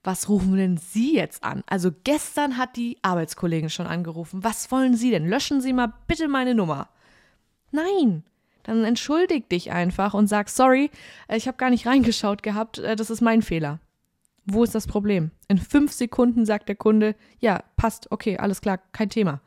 was 0.05 0.29
rufen 0.29 0.55
denn 0.55 0.77
Sie 0.77 1.15
jetzt 1.15 1.43
an? 1.43 1.63
Also 1.67 1.91
gestern 2.03 2.57
hat 2.57 2.75
die 2.75 2.97
Arbeitskollegin 3.01 3.69
schon 3.69 3.87
angerufen. 3.87 4.43
Was 4.43 4.71
wollen 4.71 4.95
Sie 4.95 5.09
denn? 5.09 5.27
Löschen 5.27 5.61
Sie 5.61 5.73
mal 5.73 5.93
bitte 6.07 6.27
meine 6.27 6.53
Nummer. 6.53 6.89
Nein, 7.71 8.23
dann 8.63 8.83
entschuldig 8.83 9.49
dich 9.49 9.71
einfach 9.71 10.13
und 10.13 10.27
sag, 10.27 10.49
sorry, 10.49 10.91
äh, 11.27 11.37
ich 11.37 11.47
habe 11.47 11.57
gar 11.57 11.69
nicht 11.69 11.87
reingeschaut 11.87 12.43
gehabt, 12.43 12.77
äh, 12.79 12.95
das 12.95 13.09
ist 13.09 13.21
mein 13.21 13.41
Fehler. 13.41 13.79
Wo 14.45 14.63
ist 14.63 14.75
das 14.75 14.85
Problem? 14.85 15.31
In 15.47 15.57
fünf 15.57 15.91
Sekunden 15.91 16.45
sagt 16.45 16.69
der 16.69 16.75
Kunde, 16.75 17.15
ja, 17.39 17.63
passt, 17.77 18.11
okay, 18.11 18.37
alles 18.37 18.61
klar, 18.61 18.79
kein 18.91 19.09
Thema. 19.09 19.41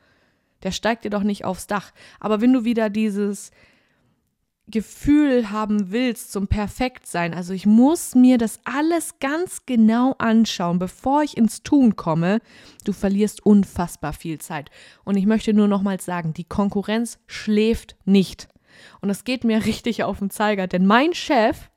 Der 0.64 0.72
steigt 0.72 1.04
dir 1.04 1.10
doch 1.10 1.22
nicht 1.22 1.44
aufs 1.44 1.68
Dach. 1.68 1.92
Aber 2.18 2.40
wenn 2.40 2.52
du 2.52 2.64
wieder 2.64 2.90
dieses 2.90 3.52
Gefühl 4.70 5.50
haben 5.50 5.90
willst 5.90 6.30
zum 6.30 6.46
Perfektsein, 6.46 7.32
also 7.32 7.54
ich 7.54 7.66
muss 7.66 8.14
mir 8.14 8.36
das 8.36 8.60
alles 8.64 9.18
ganz 9.18 9.64
genau 9.64 10.14
anschauen, 10.18 10.78
bevor 10.78 11.22
ich 11.22 11.36
ins 11.36 11.62
Tun 11.62 11.96
komme, 11.96 12.40
du 12.84 12.92
verlierst 12.92 13.44
unfassbar 13.44 14.12
viel 14.12 14.38
Zeit. 14.38 14.70
Und 15.04 15.16
ich 15.16 15.26
möchte 15.26 15.54
nur 15.54 15.68
nochmals 15.68 16.04
sagen, 16.04 16.34
die 16.34 16.44
Konkurrenz 16.44 17.18
schläft 17.26 17.96
nicht. 18.04 18.48
Und 19.00 19.08
das 19.08 19.24
geht 19.24 19.44
mir 19.44 19.64
richtig 19.64 20.04
auf 20.04 20.18
den 20.18 20.30
Zeiger, 20.30 20.66
denn 20.66 20.86
mein 20.86 21.14
Chef, 21.14 21.70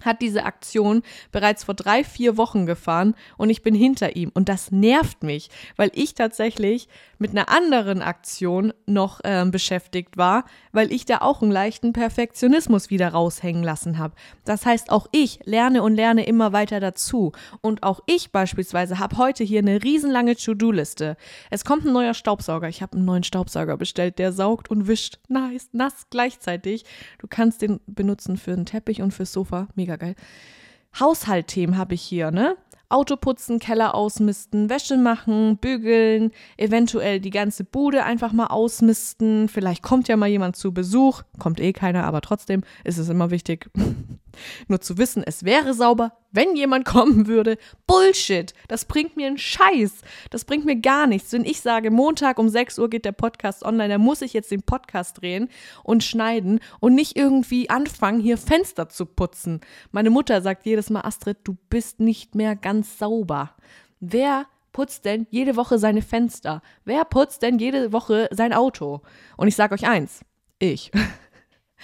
hat 0.00 0.22
diese 0.22 0.44
Aktion 0.44 1.02
bereits 1.30 1.64
vor 1.64 1.74
drei, 1.74 2.04
vier 2.04 2.36
Wochen 2.36 2.66
gefahren 2.66 3.14
und 3.36 3.50
ich 3.50 3.62
bin 3.62 3.74
hinter 3.74 4.16
ihm. 4.16 4.30
Und 4.34 4.48
das 4.48 4.70
nervt 4.72 5.22
mich, 5.22 5.50
weil 5.76 5.90
ich 5.94 6.14
tatsächlich 6.14 6.88
mit 7.20 7.32
einer 7.32 7.50
anderen 7.50 8.00
Aktion 8.02 8.72
noch 8.86 9.20
äh, 9.22 9.44
beschäftigt 9.44 10.16
war, 10.16 10.44
weil 10.72 10.90
ich 10.90 11.04
da 11.04 11.18
auch 11.18 11.42
einen 11.42 11.52
leichten 11.52 11.92
Perfektionismus 11.92 12.88
wieder 12.88 13.10
raushängen 13.10 13.62
lassen 13.62 13.98
habe. 13.98 14.14
Das 14.44 14.64
heißt, 14.64 14.90
auch 14.90 15.06
ich 15.12 15.38
lerne 15.44 15.82
und 15.82 15.94
lerne 15.94 16.26
immer 16.26 16.52
weiter 16.52 16.80
dazu. 16.80 17.32
Und 17.60 17.82
auch 17.82 18.00
ich 18.06 18.32
beispielsweise 18.32 18.98
habe 18.98 19.18
heute 19.18 19.44
hier 19.44 19.60
eine 19.60 19.82
riesenlange 19.84 20.34
To-Do-Liste. 20.34 21.16
Es 21.50 21.64
kommt 21.64 21.84
ein 21.84 21.92
neuer 21.92 22.14
Staubsauger. 22.14 22.68
Ich 22.68 22.80
habe 22.80 22.96
einen 22.96 23.04
neuen 23.04 23.22
Staubsauger 23.22 23.76
bestellt, 23.76 24.18
der 24.18 24.32
saugt 24.32 24.70
und 24.70 24.88
wischt 24.88 25.18
nice, 25.28 25.68
nass 25.72 26.06
gleichzeitig. 26.08 26.84
Du 27.18 27.26
kannst 27.28 27.60
den 27.60 27.80
benutzen 27.86 28.38
für 28.38 28.52
einen 28.52 28.64
Teppich 28.64 29.02
und 29.02 29.12
fürs 29.12 29.32
Sofa. 29.32 29.68
Mega 29.74 29.96
geil. 29.96 30.14
Haushaltthemen 30.98 31.76
habe 31.76 31.94
ich 31.94 32.02
hier, 32.02 32.30
ne? 32.30 32.56
Auto 32.90 33.16
putzen, 33.16 33.58
Keller 33.60 33.94
ausmisten, 33.94 34.68
Wäsche 34.68 34.96
machen, 34.96 35.56
bügeln, 35.58 36.32
eventuell 36.56 37.20
die 37.20 37.30
ganze 37.30 37.64
Bude 37.64 38.04
einfach 38.04 38.32
mal 38.32 38.48
ausmisten. 38.48 39.48
Vielleicht 39.48 39.82
kommt 39.82 40.08
ja 40.08 40.16
mal 40.16 40.28
jemand 40.28 40.56
zu 40.56 40.72
Besuch, 40.72 41.22
kommt 41.38 41.60
eh 41.60 41.72
keiner, 41.72 42.04
aber 42.04 42.20
trotzdem 42.20 42.62
ist 42.84 42.98
es 42.98 43.08
immer 43.08 43.30
wichtig, 43.30 43.70
nur 44.68 44.80
zu 44.80 44.98
wissen, 44.98 45.22
es 45.24 45.44
wäre 45.44 45.74
sauber, 45.74 46.12
wenn 46.32 46.56
jemand 46.56 46.84
kommen 46.86 47.26
würde. 47.26 47.58
Bullshit. 47.86 48.54
Das 48.68 48.84
bringt 48.84 49.16
mir 49.16 49.26
einen 49.26 49.38
Scheiß. 49.38 50.02
Das 50.30 50.44
bringt 50.44 50.64
mir 50.64 50.76
gar 50.76 51.06
nichts. 51.06 51.32
Wenn 51.32 51.44
ich 51.44 51.60
sage, 51.60 51.90
Montag 51.90 52.38
um 52.38 52.48
6 52.48 52.78
Uhr 52.78 52.90
geht 52.90 53.04
der 53.04 53.12
Podcast 53.12 53.64
online, 53.64 53.88
dann 53.88 54.00
muss 54.00 54.22
ich 54.22 54.32
jetzt 54.32 54.50
den 54.50 54.62
Podcast 54.62 55.20
drehen 55.20 55.48
und 55.82 56.04
schneiden 56.04 56.60
und 56.80 56.94
nicht 56.94 57.16
irgendwie 57.16 57.70
anfangen, 57.70 58.20
hier 58.20 58.38
Fenster 58.38 58.88
zu 58.88 59.06
putzen. 59.06 59.60
Meine 59.92 60.10
Mutter 60.10 60.42
sagt 60.42 60.66
jedes 60.66 60.90
Mal, 60.90 61.02
Astrid, 61.02 61.38
du 61.44 61.56
bist 61.68 62.00
nicht 62.00 62.34
mehr 62.34 62.56
ganz 62.56 62.98
sauber. 62.98 63.54
Wer 64.00 64.46
putzt 64.72 65.04
denn 65.04 65.26
jede 65.30 65.56
Woche 65.56 65.78
seine 65.78 66.02
Fenster? 66.02 66.62
Wer 66.84 67.04
putzt 67.04 67.42
denn 67.42 67.58
jede 67.58 67.92
Woche 67.92 68.28
sein 68.30 68.52
Auto? 68.52 69.02
Und 69.36 69.48
ich 69.48 69.56
sage 69.56 69.74
euch 69.74 69.86
eins, 69.86 70.24
ich. 70.58 70.90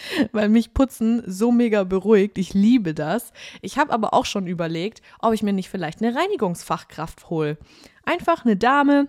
weil 0.32 0.48
mich 0.48 0.74
Putzen 0.74 1.22
so 1.26 1.52
mega 1.52 1.84
beruhigt. 1.84 2.38
Ich 2.38 2.54
liebe 2.54 2.94
das. 2.94 3.32
Ich 3.62 3.78
habe 3.78 3.92
aber 3.92 4.14
auch 4.14 4.26
schon 4.26 4.46
überlegt, 4.46 5.02
ob 5.20 5.32
ich 5.32 5.42
mir 5.42 5.52
nicht 5.52 5.68
vielleicht 5.68 6.02
eine 6.02 6.16
Reinigungsfachkraft 6.16 7.30
hole. 7.30 7.58
Einfach 8.04 8.44
eine 8.44 8.56
Dame, 8.56 9.08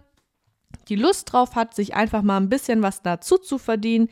die 0.88 0.95
Lust 0.95 1.32
drauf 1.32 1.56
hat, 1.56 1.73
sich 1.73 1.95
einfach 1.95 2.21
mal 2.21 2.38
ein 2.38 2.50
bisschen 2.50 2.82
was 2.82 3.02
dazu 3.02 3.38
zu 3.38 3.58
verdienen. 3.58 4.10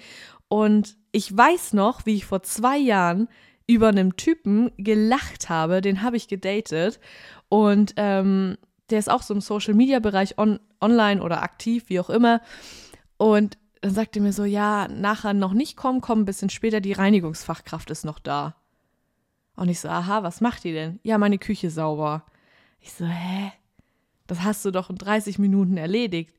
Und 0.47 0.97
ich 1.11 1.35
weiß 1.35 1.73
noch, 1.73 2.05
wie 2.05 2.15
ich 2.15 2.25
vor 2.25 2.43
zwei 2.43 2.77
Jahren 2.77 3.27
über 3.67 3.89
einen 3.89 4.15
Typen 4.15 4.71
gelacht 4.77 5.49
habe, 5.49 5.81
den 5.81 6.01
habe 6.01 6.17
ich 6.17 6.27
gedatet. 6.27 6.99
Und 7.49 7.93
ähm, 7.97 8.57
der 8.89 8.99
ist 8.99 9.09
auch 9.09 9.23
so 9.23 9.33
im 9.33 9.41
Social-Media-Bereich 9.41 10.37
on 10.37 10.59
online 10.81 11.21
oder 11.21 11.41
aktiv, 11.41 11.85
wie 11.87 11.99
auch 11.99 12.09
immer. 12.09 12.41
Und 13.17 13.57
dann 13.85 13.93
sagt 13.93 14.15
er 14.15 14.23
mir 14.23 14.33
so, 14.33 14.45
ja, 14.45 14.87
nachher 14.87 15.35
noch 15.35 15.53
nicht 15.53 15.77
kommen, 15.77 16.01
kommen 16.01 16.23
ein 16.23 16.25
bisschen 16.25 16.49
später, 16.49 16.81
die 16.81 16.93
Reinigungsfachkraft 16.93 17.91
ist 17.91 18.03
noch 18.03 18.17
da. 18.17 18.55
Und 19.55 19.69
ich 19.69 19.79
so, 19.79 19.89
aha, 19.89 20.23
was 20.23 20.41
macht 20.41 20.63
die 20.63 20.73
denn? 20.73 20.99
Ja, 21.03 21.19
meine 21.19 21.37
Küche 21.37 21.69
sauber. 21.69 22.25
Ich 22.79 22.93
so, 22.93 23.05
hä? 23.05 23.51
Das 24.25 24.41
hast 24.41 24.65
du 24.65 24.71
doch 24.71 24.89
in 24.89 24.95
30 24.95 25.37
Minuten 25.37 25.77
erledigt. 25.77 26.33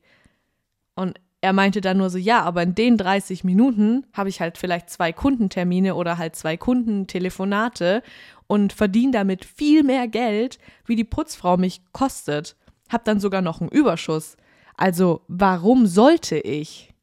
Und 0.93 1.21
er 1.39 1.53
meinte 1.53 1.79
dann 1.79 1.99
nur 1.99 2.09
so, 2.09 2.17
ja, 2.17 2.41
aber 2.41 2.63
in 2.63 2.75
den 2.75 2.97
30 2.97 3.45
Minuten 3.45 4.05
habe 4.11 4.27
ich 4.27 4.41
halt 4.41 4.57
vielleicht 4.57 4.89
zwei 4.89 5.13
Kundentermine 5.13 5.95
oder 5.95 6.17
halt 6.17 6.35
zwei 6.35 6.57
Kundentelefonate 6.57 8.03
und 8.47 8.73
verdiene 8.73 9.13
damit 9.13 9.45
viel 9.45 9.83
mehr 9.83 10.09
Geld, 10.09 10.59
wie 10.85 10.97
die 10.97 11.05
Putzfrau 11.05 11.55
mich 11.55 11.79
kostet. 11.93 12.57
Hab 12.89 13.05
dann 13.05 13.21
sogar 13.21 13.41
noch 13.41 13.61
einen 13.61 13.69
Überschuss. 13.69 14.35
Also, 14.75 15.21
warum 15.29 15.85
sollte 15.85 16.37
ich? 16.39 16.93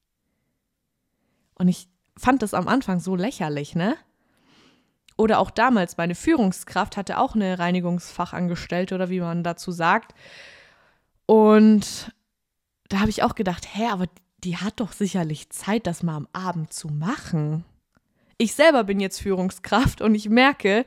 Und 1.57 1.69
ich 1.69 1.89
fand 2.17 2.43
das 2.43 2.55
am 2.55 2.69
Anfang 2.69 3.01
so 3.01 3.17
lächerlich, 3.17 3.75
ne? 3.75 3.97
Oder 5.17 5.39
auch 5.39 5.51
damals, 5.51 5.97
meine 5.97 6.15
Führungskraft 6.15 6.97
hatte 6.97 7.19
auch 7.19 7.35
eine 7.35 7.59
Reinigungsfachangestellte 7.59 8.95
oder 8.95 9.11
wie 9.11 9.21
man 9.21 9.45
dazu 9.45 9.71
sagt. 9.71 10.15
Und 11.27 12.13
da 12.89 13.01
habe 13.01 13.11
ich 13.11 13.23
auch 13.23 13.35
gedacht, 13.35 13.67
hä, 13.73 13.87
aber 13.91 14.07
die 14.43 14.57
hat 14.57 14.81
doch 14.81 14.93
sicherlich 14.93 15.51
Zeit, 15.51 15.87
das 15.87 16.03
mal 16.03 16.17
am 16.17 16.29
Abend 16.33 16.73
zu 16.73 16.89
machen. 16.89 17.65
Ich 18.39 18.55
selber 18.55 18.85
bin 18.85 19.01
jetzt 19.01 19.21
Führungskraft 19.21 20.01
und 20.01 20.15
ich 20.15 20.29
merke, 20.29 20.85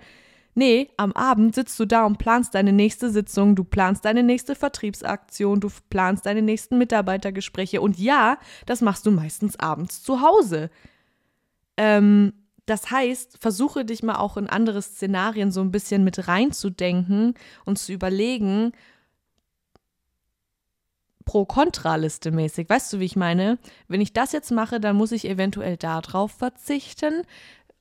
Nee, 0.58 0.89
am 0.98 1.12
Abend 1.12 1.54
sitzt 1.54 1.80
du 1.80 1.86
da 1.86 2.04
und 2.04 2.17
planst 2.17 2.56
deine 2.56 2.74
nächste 2.74 3.12
Sitzung, 3.12 3.56
du 3.56 3.63
planst 3.63 4.06
deine 4.06 4.24
nächste 4.24 4.56
Vertriebsaktion, 4.56 5.60
du 5.60 5.70
planst 5.91 6.26
deine 6.26 6.41
nächsten 6.41 6.80
Mitarbeitergespräche 6.80 7.80
und 7.80 8.00
ja, 8.00 8.39
das 8.65 8.82
machst 8.82 9.06
du 9.06 9.12
meistens 9.12 9.60
abends 9.60 10.02
zu 10.02 10.22
Hause. 10.22 10.72
Ähm, 11.78 12.34
das 12.65 12.89
heißt, 12.89 13.38
versuche 13.39 13.86
dich 13.86 14.02
mal 14.02 14.15
auch 14.15 14.36
in 14.36 14.48
andere 14.48 14.82
Szenarien 14.82 15.52
so 15.52 15.62
ein 15.62 15.70
bisschen 15.70 16.04
mit 16.04 16.28
reinzudenken 16.28 17.36
und 17.65 17.78
zu 17.78 17.93
überlegen, 17.93 18.72
Pro-Kontra-Liste 21.26 22.32
mäßig. 22.32 22.67
Weißt 22.67 22.91
du, 22.91 23.00
wie 23.00 23.06
ich 23.06 23.15
meine? 23.15 23.60
Wenn 23.88 24.02
ich 24.02 24.12
das 24.12 24.32
jetzt 24.32 24.50
mache, 24.50 24.80
dann 24.80 24.96
muss 24.96 25.12
ich 25.12 25.30
eventuell 25.30 25.78
darauf 25.78 26.32
verzichten 26.32 27.22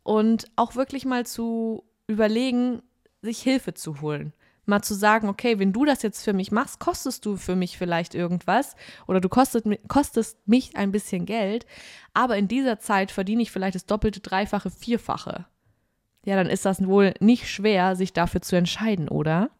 und 0.02 0.50
auch 0.56 0.74
wirklich 0.74 1.06
mal 1.06 1.24
zu 1.24 1.82
überlegen, 2.06 2.82
sich 3.22 3.40
Hilfe 3.40 3.74
zu 3.74 4.00
holen. 4.00 4.32
Mal 4.68 4.82
zu 4.82 4.94
sagen, 4.94 5.28
okay, 5.28 5.60
wenn 5.60 5.72
du 5.72 5.84
das 5.84 6.02
jetzt 6.02 6.24
für 6.24 6.32
mich 6.32 6.50
machst, 6.50 6.80
kostest 6.80 7.24
du 7.24 7.36
für 7.36 7.54
mich 7.54 7.78
vielleicht 7.78 8.14
irgendwas 8.14 8.74
oder 9.06 9.20
du 9.20 9.28
kostet, 9.28 9.64
kostest 9.88 10.38
mich 10.48 10.76
ein 10.76 10.90
bisschen 10.90 11.24
Geld, 11.24 11.66
aber 12.14 12.36
in 12.36 12.48
dieser 12.48 12.80
Zeit 12.80 13.12
verdiene 13.12 13.42
ich 13.42 13.52
vielleicht 13.52 13.76
das 13.76 13.86
doppelte, 13.86 14.20
dreifache, 14.20 14.70
vierfache. 14.70 15.46
Ja, 16.24 16.34
dann 16.34 16.48
ist 16.48 16.64
das 16.64 16.84
wohl 16.84 17.14
nicht 17.20 17.48
schwer, 17.48 17.94
sich 17.94 18.12
dafür 18.12 18.42
zu 18.42 18.56
entscheiden, 18.56 19.08
oder? 19.08 19.50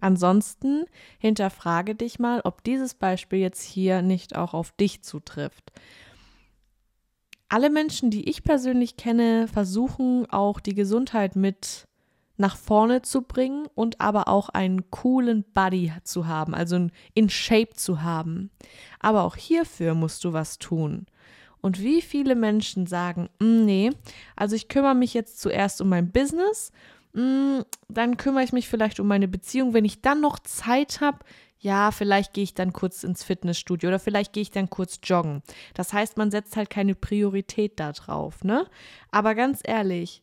Ansonsten 0.00 0.86
hinterfrage 1.18 1.94
dich 1.94 2.18
mal, 2.18 2.40
ob 2.44 2.64
dieses 2.64 2.94
Beispiel 2.94 3.40
jetzt 3.40 3.62
hier 3.62 4.00
nicht 4.00 4.34
auch 4.34 4.54
auf 4.54 4.72
dich 4.72 5.02
zutrifft 5.02 5.70
alle 7.50 7.68
Menschen, 7.68 8.10
die 8.10 8.28
ich 8.30 8.42
persönlich 8.44 8.96
kenne, 8.96 9.48
versuchen 9.48 10.26
auch 10.30 10.60
die 10.60 10.74
Gesundheit 10.74 11.36
mit 11.36 11.86
nach 12.36 12.56
vorne 12.56 13.02
zu 13.02 13.22
bringen 13.22 13.68
und 13.74 14.00
aber 14.00 14.28
auch 14.28 14.48
einen 14.48 14.90
coolen 14.90 15.44
Body 15.52 15.92
zu 16.04 16.26
haben, 16.26 16.54
also 16.54 16.88
in 17.12 17.28
Shape 17.28 17.74
zu 17.74 18.02
haben. 18.02 18.50
Aber 18.98 19.24
auch 19.24 19.36
hierfür 19.36 19.94
musst 19.94 20.24
du 20.24 20.32
was 20.32 20.58
tun. 20.58 21.06
Und 21.60 21.80
wie 21.80 22.00
viele 22.00 22.34
Menschen 22.34 22.86
sagen, 22.86 23.28
mm, 23.40 23.64
nee, 23.66 23.90
also 24.36 24.56
ich 24.56 24.68
kümmere 24.68 24.94
mich 24.94 25.12
jetzt 25.12 25.40
zuerst 25.40 25.82
um 25.82 25.90
mein 25.90 26.10
Business, 26.10 26.72
mm, 27.12 27.60
dann 27.88 28.16
kümmere 28.16 28.44
ich 28.44 28.52
mich 28.52 28.68
vielleicht 28.68 29.00
um 29.00 29.06
meine 29.06 29.28
Beziehung. 29.28 29.74
Wenn 29.74 29.84
ich 29.84 30.00
dann 30.00 30.22
noch 30.22 30.38
Zeit 30.38 31.02
habe, 31.02 31.18
ja, 31.60 31.90
vielleicht 31.90 32.32
gehe 32.32 32.44
ich 32.44 32.54
dann 32.54 32.72
kurz 32.72 33.04
ins 33.04 33.22
Fitnessstudio 33.22 33.90
oder 33.90 33.98
vielleicht 33.98 34.32
gehe 34.32 34.42
ich 34.42 34.50
dann 34.50 34.70
kurz 34.70 34.98
joggen. 35.04 35.42
Das 35.74 35.92
heißt, 35.92 36.16
man 36.16 36.30
setzt 36.30 36.56
halt 36.56 36.70
keine 36.70 36.94
Priorität 36.94 37.78
da 37.78 37.92
drauf, 37.92 38.42
ne? 38.42 38.66
Aber 39.10 39.34
ganz 39.34 39.60
ehrlich, 39.62 40.22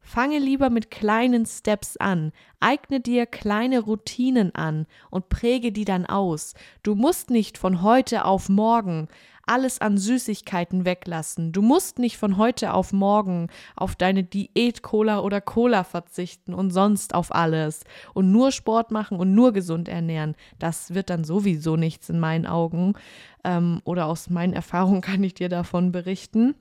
fange 0.00 0.38
lieber 0.38 0.70
mit 0.70 0.90
kleinen 0.90 1.44
Steps 1.44 1.98
an, 1.98 2.32
eigne 2.58 3.00
dir 3.00 3.26
kleine 3.26 3.80
Routinen 3.80 4.54
an 4.54 4.86
und 5.10 5.28
präge 5.28 5.72
die 5.72 5.84
dann 5.84 6.06
aus. 6.06 6.54
Du 6.82 6.94
musst 6.94 7.28
nicht 7.28 7.58
von 7.58 7.82
heute 7.82 8.24
auf 8.24 8.48
morgen 8.48 9.08
alles 9.48 9.80
an 9.80 9.98
Süßigkeiten 9.98 10.84
weglassen. 10.84 11.52
Du 11.52 11.62
musst 11.62 11.98
nicht 11.98 12.16
von 12.16 12.36
heute 12.36 12.74
auf 12.74 12.92
morgen 12.92 13.48
auf 13.76 13.96
deine 13.96 14.24
Diät-Cola 14.24 15.20
oder 15.20 15.40
Cola 15.40 15.84
verzichten 15.84 16.54
und 16.54 16.70
sonst 16.70 17.14
auf 17.14 17.34
alles 17.34 17.84
und 18.14 18.30
nur 18.30 18.52
Sport 18.52 18.90
machen 18.90 19.18
und 19.18 19.34
nur 19.34 19.52
gesund 19.52 19.88
ernähren. 19.88 20.36
Das 20.58 20.94
wird 20.94 21.10
dann 21.10 21.24
sowieso 21.24 21.76
nichts 21.76 22.08
in 22.08 22.20
meinen 22.20 22.46
Augen. 22.46 22.94
Ähm, 23.44 23.80
oder 23.84 24.06
aus 24.06 24.30
meinen 24.30 24.52
Erfahrungen 24.52 25.00
kann 25.02 25.24
ich 25.24 25.34
dir 25.34 25.48
davon 25.48 25.92
berichten. 25.92 26.54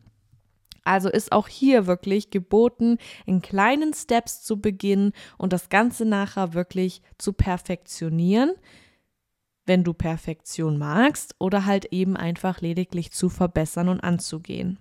Also 0.83 1.09
ist 1.09 1.33
auch 1.33 1.49
hier 1.49 1.85
wirklich 1.85 2.29
geboten, 2.29 2.97
in 3.25 3.41
kleinen 3.41 3.93
Steps 3.93 4.43
zu 4.43 4.61
beginnen 4.61 5.11
und 5.37 5.51
das 5.51 5.67
Ganze 5.67 6.05
nachher 6.05 6.53
wirklich 6.53 7.01
zu 7.17 7.33
perfektionieren 7.33 8.51
wenn 9.67 9.83
du 9.83 9.93
Perfektion 9.93 10.77
magst, 10.77 11.35
oder 11.39 11.65
halt 11.65 11.85
eben 11.91 12.17
einfach 12.17 12.61
lediglich 12.61 13.11
zu 13.11 13.29
verbessern 13.29 13.89
und 13.89 14.01
anzugehen. 14.01 14.79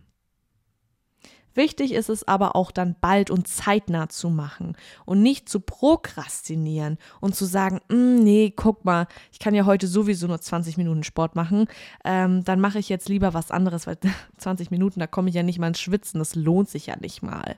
Wichtig 1.56 1.92
ist 1.92 2.10
es 2.10 2.28
aber 2.28 2.54
auch 2.54 2.70
dann 2.70 2.96
bald 3.00 3.30
und 3.30 3.48
zeitnah 3.48 4.10
zu 4.10 4.28
machen 4.28 4.76
und 5.06 5.22
nicht 5.22 5.48
zu 5.48 5.60
prokrastinieren 5.60 6.98
und 7.20 7.34
zu 7.34 7.46
sagen, 7.46 7.80
mm, 7.88 8.22
nee, 8.22 8.52
guck 8.54 8.84
mal, 8.84 9.08
ich 9.32 9.38
kann 9.38 9.54
ja 9.54 9.64
heute 9.64 9.86
sowieso 9.86 10.26
nur 10.26 10.38
20 10.38 10.76
Minuten 10.76 11.02
Sport 11.02 11.34
machen, 11.34 11.66
ähm, 12.04 12.44
dann 12.44 12.60
mache 12.60 12.78
ich 12.78 12.90
jetzt 12.90 13.08
lieber 13.08 13.32
was 13.32 13.50
anderes, 13.50 13.86
weil 13.86 13.96
20 14.36 14.70
Minuten, 14.70 15.00
da 15.00 15.06
komme 15.06 15.30
ich 15.30 15.34
ja 15.34 15.42
nicht 15.42 15.58
mal 15.58 15.68
ins 15.68 15.80
Schwitzen, 15.80 16.18
das 16.18 16.34
lohnt 16.34 16.68
sich 16.68 16.86
ja 16.86 16.96
nicht 16.96 17.22
mal. 17.22 17.56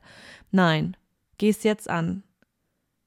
Nein, 0.52 0.96
geh 1.36 1.48
es 1.48 1.64
jetzt 1.64 1.90
an. 1.90 2.22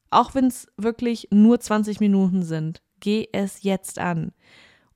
Auch 0.10 0.36
wenn 0.36 0.48
es 0.48 0.68
wirklich 0.76 1.30
nur 1.32 1.62
20 1.62 2.02
Minuten 2.02 2.44
sind, 2.44 2.82
geh 3.02 3.28
es 3.34 3.64
jetzt 3.64 4.00
an. 4.00 4.32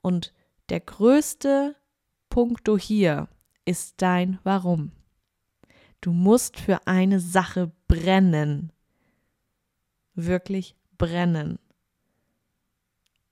Und 0.00 0.32
der 0.70 0.80
größte 0.80 1.76
Punkt 2.30 2.68
hier 2.80 3.28
ist 3.66 4.00
dein 4.00 4.38
Warum. 4.42 4.92
Du 6.00 6.12
musst 6.12 6.58
für 6.58 6.86
eine 6.86 7.20
Sache 7.20 7.72
brennen. 7.88 8.72
Wirklich 10.14 10.76
brennen. 10.96 11.58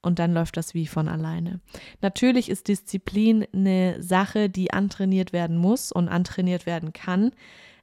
Und 0.02 0.18
dann 0.18 0.34
läuft 0.34 0.58
das 0.58 0.74
wie 0.74 0.86
von 0.86 1.08
alleine. 1.08 1.60
Natürlich 2.02 2.50
ist 2.50 2.68
Disziplin 2.68 3.46
eine 3.54 4.02
Sache, 4.02 4.50
die 4.50 4.70
antrainiert 4.70 5.32
werden 5.32 5.56
muss 5.56 5.92
und 5.92 6.08
antrainiert 6.08 6.66
werden 6.66 6.92
kann. 6.92 7.30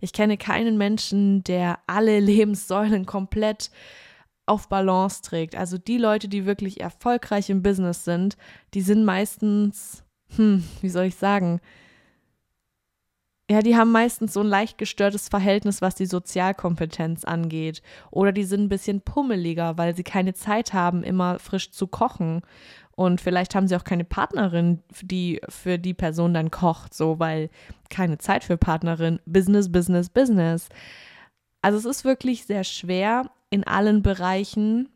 Ich 0.02 0.14
kenne 0.14 0.38
keinen 0.38 0.78
Menschen, 0.78 1.44
der 1.44 1.80
alle 1.88 2.20
Lebenssäulen 2.22 3.08
komplett 3.08 3.72
auf 4.46 4.70
Balance 4.70 5.22
trägt. 5.22 5.56
Also 5.56 5.78
die 5.78 5.98
Leute, 5.98 6.28
die 6.28 6.46
wirklich 6.46 6.82
erfolgreich 6.82 7.50
im 7.50 7.64
Business 7.64 8.06
sind, 8.06 8.38
die 8.74 8.82
sind 8.82 9.06
meistens, 9.06 10.04
hm, 10.36 10.64
wie 10.82 10.90
soll 10.90 11.06
ich 11.06 11.16
sagen, 11.16 11.62
ja, 13.50 13.62
die 13.62 13.76
haben 13.76 13.92
meistens 13.92 14.32
so 14.32 14.40
ein 14.40 14.48
leicht 14.48 14.78
gestörtes 14.78 15.28
Verhältnis, 15.28 15.82
was 15.82 15.96
die 15.96 16.06
Sozialkompetenz 16.06 17.26
angeht. 17.26 17.82
Oder 18.10 18.32
die 18.32 18.46
sind 18.46 18.62
ein 18.62 18.70
bisschen 18.70 19.02
pummeliger, 19.02 19.78
weil 19.78 19.94
sie 19.94 20.04
keine 20.04 20.34
Zeit 20.34 20.72
haben, 20.72 21.04
immer 21.04 21.38
frisch 21.38 21.72
zu 21.72 21.88
kochen. 21.88 22.44
Und 22.96 23.20
vielleicht 23.20 23.54
haben 23.54 23.68
sie 23.68 23.76
auch 23.76 23.84
keine 23.84 24.06
Partnerin, 24.06 24.82
die 25.02 25.42
für 25.50 25.78
die 25.78 25.94
Person 25.94 26.34
dann 26.34 26.50
kocht, 26.50 26.94
so, 26.94 27.20
weil 27.20 27.50
keine 27.90 28.20
Zeit 28.20 28.46
für 28.46 28.56
Partnerin. 28.56 29.20
Business, 29.26 29.70
Business, 29.70 30.10
Business. 30.10 30.70
Also 31.62 31.78
es 31.78 31.86
ist 31.86 32.06
wirklich 32.06 32.46
sehr 32.46 32.64
schwer, 32.64 33.32
in 33.52 33.64
allen 33.66 34.02
Bereichen 34.02 34.90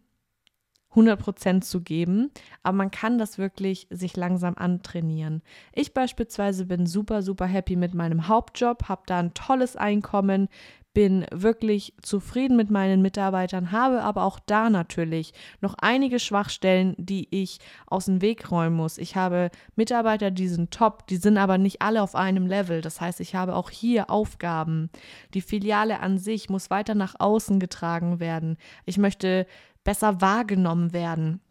100% 0.96 1.62
zu 1.62 1.82
geben, 1.82 2.32
aber 2.64 2.78
man 2.78 2.90
kann 2.90 3.18
das 3.18 3.38
wirklich 3.38 3.88
sich 3.90 4.16
langsam 4.16 4.56
antrainieren. 4.56 5.44
Ich 5.74 5.94
beispielsweise 5.94 6.66
bin 6.66 6.88
super, 6.88 7.22
super 7.22 7.46
happy 7.46 7.76
mit 7.76 7.94
meinem 7.94 8.28
Hauptjob, 8.28 8.88
habe 8.88 9.04
da 9.06 9.20
ein 9.20 9.34
tolles 9.34 9.76
Einkommen, 9.76 10.48
bin 10.96 11.26
wirklich 11.30 11.94
zufrieden 12.02 12.56
mit 12.56 12.72
meinen 12.72 13.04
Mitarbeitern, 13.04 13.72
habe 13.72 14.02
aber 14.02 14.24
auch 14.24 14.40
da 14.40 14.72
natürlich 14.72 15.34
noch 15.62 15.76
einige 15.78 16.20
Schwachstellen, 16.20 16.96
die 16.98 17.28
ich 17.30 17.60
aus 17.86 18.06
dem 18.06 18.22
Weg 18.22 18.50
räumen 18.50 18.78
muss. 18.78 18.98
Ich 18.98 19.16
habe 19.16 19.52
Mitarbeiter, 19.76 20.32
die 20.32 20.48
sind 20.48 20.72
top, 20.72 21.06
die 21.08 21.18
sind 21.18 21.38
aber 21.38 21.60
nicht 21.60 21.82
alle 21.82 22.02
auf 22.02 22.16
einem 22.16 22.48
Level. 22.48 22.82
Das 22.82 23.02
heißt, 23.02 23.20
ich 23.20 23.36
habe 23.36 23.56
auch 23.56 23.70
hier 23.70 24.10
Aufgaben. 24.10 24.90
Die 25.34 25.42
Filiale 25.42 26.00
an 26.00 26.18
sich 26.18 26.50
muss 26.50 26.70
weiter 26.70 26.96
nach 26.96 27.16
außen 27.20 27.60
getragen 27.60 28.22
werden. 28.22 28.58
Ich 28.86 28.98
möchte 28.98 29.46
besser 29.84 30.22
wahrgenommen 30.22 30.94
werden. 30.94 31.42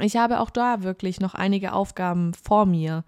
Ich 0.00 0.16
habe 0.16 0.40
auch 0.40 0.50
da 0.50 0.82
wirklich 0.82 1.20
noch 1.20 1.34
einige 1.34 1.74
Aufgaben 1.74 2.32
vor 2.32 2.64
mir. 2.64 3.04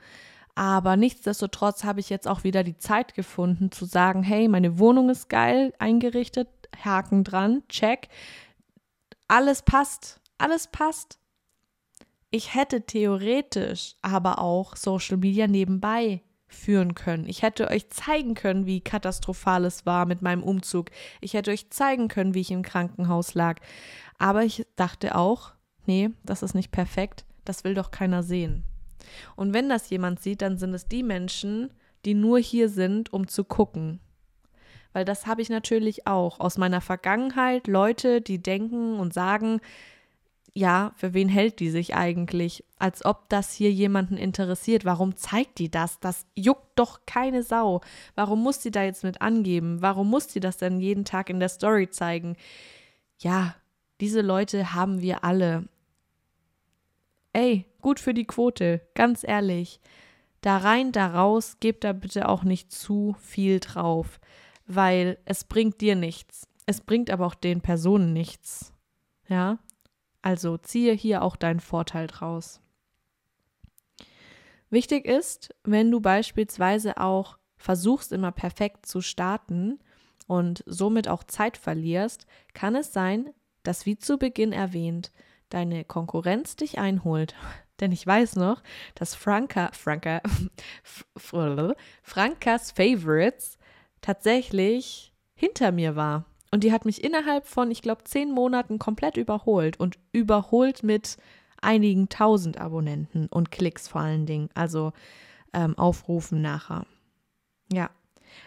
Aber 0.55 0.97
nichtsdestotrotz 0.97 1.85
habe 1.85 2.01
ich 2.01 2.11
jetzt 2.11 2.29
auch 2.29 2.45
wieder 2.45 2.63
die 2.63 2.77
Zeit 2.77 3.15
gefunden 3.15 3.73
zu 3.73 3.87
sagen, 3.87 4.23
hey, 4.23 4.49
meine 4.49 4.79
Wohnung 4.79 5.09
ist 5.09 5.29
geil 5.29 5.73
eingerichtet, 5.79 6.49
Haken 6.85 7.25
dran, 7.25 7.63
check. 7.69 8.09
Alles 9.29 9.63
passt, 9.63 10.21
alles 10.37 10.67
passt. 10.67 11.19
Ich 12.31 12.55
hätte 12.55 12.83
theoretisch 12.83 13.95
aber 14.03 14.39
auch 14.39 14.77
Social 14.77 15.17
Media 15.17 15.47
nebenbei 15.47 16.23
führen 16.49 16.95
können. 16.95 17.27
Ich 17.27 17.43
hätte 17.43 17.69
euch 17.69 17.89
zeigen 17.91 18.35
können, 18.35 18.67
wie 18.67 18.81
katastrophal 18.81 19.65
es 19.65 19.87
war 19.87 20.07
mit 20.07 20.23
meinem 20.23 20.43
Umzug. 20.43 20.91
Ich 21.21 21.35
hätte 21.35 21.51
euch 21.51 21.71
zeigen 21.71 22.09
können, 22.09 22.35
wie 22.35 22.41
ich 22.41 22.51
im 22.51 22.63
Krankenhaus 22.63 23.35
lag. 23.35 23.61
Aber 24.19 24.45
ich 24.45 24.67
dachte 24.77 25.15
auch, 25.15 25.53
nee, 25.87 26.11
das 26.25 26.43
ist 26.43 26.55
nicht 26.55 26.71
perfekt, 26.71 27.25
das 27.45 27.65
will 27.65 27.75
doch 27.75 27.91
keiner 27.91 28.23
sehen. 28.23 28.65
Und 29.37 29.55
wenn 29.55 29.69
das 29.69 29.91
jemand 29.91 30.21
sieht, 30.21 30.43
dann 30.43 30.59
sind 30.59 30.75
es 30.75 30.87
die 30.87 31.03
Menschen, 31.03 31.71
die 32.05 32.15
nur 32.15 32.39
hier 32.39 32.69
sind, 32.69 33.13
um 33.13 33.29
zu 33.29 33.45
gucken. 33.45 34.01
Weil 34.93 35.05
das 35.05 35.27
habe 35.27 35.41
ich 35.41 35.49
natürlich 35.49 36.07
auch 36.07 36.41
aus 36.41 36.59
meiner 36.59 36.81
Vergangenheit, 36.81 37.67
Leute, 37.67 38.21
die 38.21 38.43
denken 38.43 38.99
und 38.99 39.15
sagen, 39.15 39.61
ja, 40.55 40.93
für 40.97 41.15
wen 41.15 41.31
hält 41.31 41.61
die 41.61 41.71
sich 41.71 41.95
eigentlich? 41.95 42.65
Als 42.79 43.05
ob 43.05 43.29
das 43.31 43.53
hier 43.53 43.73
jemanden 43.73 44.19
interessiert. 44.19 44.85
Warum 44.85 45.17
zeigt 45.17 45.59
die 45.59 45.71
das? 45.71 45.99
Das 46.01 46.27
juckt 46.35 46.79
doch 46.79 47.07
keine 47.07 47.43
Sau. 47.43 47.81
Warum 48.15 48.43
muss 48.43 48.63
sie 48.63 48.71
da 48.71 48.83
jetzt 48.83 49.03
mit 49.03 49.23
angeben? 49.23 49.81
Warum 49.81 50.11
muss 50.11 50.31
sie 50.31 50.41
das 50.41 50.59
denn 50.59 50.79
jeden 50.79 51.07
Tag 51.07 51.31
in 51.31 51.41
der 51.41 51.49
Story 51.49 51.89
zeigen? 51.89 52.37
Ja, 53.19 53.55
diese 54.01 54.21
Leute 54.21 54.75
haben 54.75 55.01
wir 55.01 55.25
alle. 55.25 55.69
Ey, 57.33 57.67
gut 57.81 57.99
für 57.99 58.15
die 58.15 58.27
Quote, 58.27 58.83
ganz 58.95 59.25
ehrlich. 59.25 59.81
Da 60.43 60.59
rein, 60.59 60.93
da 60.93 61.07
raus, 61.07 61.57
gebt 61.61 61.85
da 61.85 61.93
bitte 61.93 62.29
auch 62.29 62.43
nicht 62.43 62.73
zu 62.73 63.17
viel 63.21 63.61
drauf, 63.61 64.21
weil 64.67 65.19
es 65.25 65.45
bringt 65.45 65.81
dir 65.81 65.97
nichts. 65.97 66.49
Es 66.67 66.81
bringt 66.81 67.11
aber 67.11 67.27
auch 67.27 67.35
den 67.35 67.61
Personen 67.61 68.13
nichts. 68.13 68.73
Ja? 69.29 69.59
Also 70.21 70.59
ziehe 70.59 70.93
hier 70.93 71.23
auch 71.23 71.37
deinen 71.37 71.61
Vorteil 71.61 72.07
draus. 72.07 72.61
Wichtig 74.71 75.07
ist, 75.07 75.55
wenn 75.65 75.91
du 75.91 76.01
beispielsweise 76.01 76.97
auch 76.97 77.39
versuchst, 77.57 78.13
immer 78.13 78.33
perfekt 78.33 78.87
zu 78.87 79.01
starten 79.01 79.81
und 80.27 80.65
somit 80.67 81.09
auch 81.09 81.25
Zeit 81.25 81.57
verlierst, 81.57 82.27
kann 82.55 82.75
es 82.75 82.93
sein, 82.93 83.31
dass, 83.63 83.87
wie 83.87 83.99
zu 83.99 84.19
Beginn 84.19 84.53
erwähnt, 84.53 85.13
deine 85.55 85.85
Konkurrenz 85.85 86.57
dich 86.57 86.79
einholt. 86.79 87.35
Denn 87.81 87.91
ich 87.91 88.07
weiß 88.07 88.37
noch, 88.37 88.63
dass 88.95 89.15
Franka, 89.15 89.71
Franka, 89.73 90.21
Frankas 92.03 92.71
Favorites 92.71 93.59
tatsächlich 94.01 95.13
hinter 95.35 95.73
mir 95.73 95.97
war. 95.97 96.25
Und 96.53 96.65
die 96.65 96.73
hat 96.73 96.85
mich 96.85 97.03
innerhalb 97.03 97.47
von, 97.47 97.71
ich 97.71 97.83
glaube, 97.83 98.05
zehn 98.05 98.31
Monaten 98.31 98.79
komplett 98.79 99.17
überholt 99.17 99.81
und 99.81 99.99
überholt 100.13 100.83
mit 100.83 101.17
einigen 101.61 102.09
tausend 102.09 102.59
Abonnenten 102.59 103.27
und 103.29 103.51
Klicks 103.51 103.89
vor 103.89 104.03
allen 104.03 104.27
Dingen. 104.27 104.51
Also 104.55 104.93
ähm, 105.53 105.77
Aufrufen 105.79 106.43
nachher. 106.43 106.87
Ja. 107.73 107.91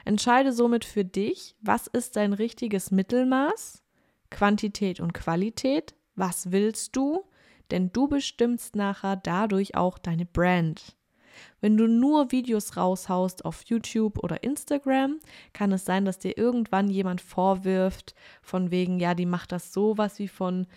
Entscheide 0.03 0.51
somit 0.51 0.85
für 0.85 1.05
dich, 1.05 1.55
was 1.61 1.87
ist 1.87 2.15
dein 2.15 2.33
richtiges 2.33 2.89
Mittelmaß, 2.91 3.83
Quantität 4.31 4.99
und 4.99 5.13
Qualität 5.13 5.93
was 6.15 6.51
willst 6.51 6.95
du? 6.95 7.25
Denn 7.71 7.91
du 7.91 8.07
bestimmst 8.07 8.75
nachher 8.75 9.15
dadurch 9.15 9.75
auch 9.75 9.97
deine 9.97 10.25
Brand. 10.25 10.95
Wenn 11.61 11.77
du 11.77 11.87
nur 11.87 12.31
Videos 12.31 12.77
raushaust 12.77 13.45
auf 13.45 13.63
YouTube 13.63 14.23
oder 14.23 14.43
Instagram, 14.43 15.19
kann 15.53 15.71
es 15.71 15.85
sein, 15.85 16.05
dass 16.05 16.19
dir 16.19 16.37
irgendwann 16.37 16.89
jemand 16.89 17.21
vorwirft, 17.21 18.15
von 18.41 18.71
wegen, 18.71 18.99
ja, 18.99 19.15
die 19.15 19.25
macht 19.25 19.51
das 19.51 19.73
sowas 19.73 20.19
wie 20.19 20.27
von 20.27 20.67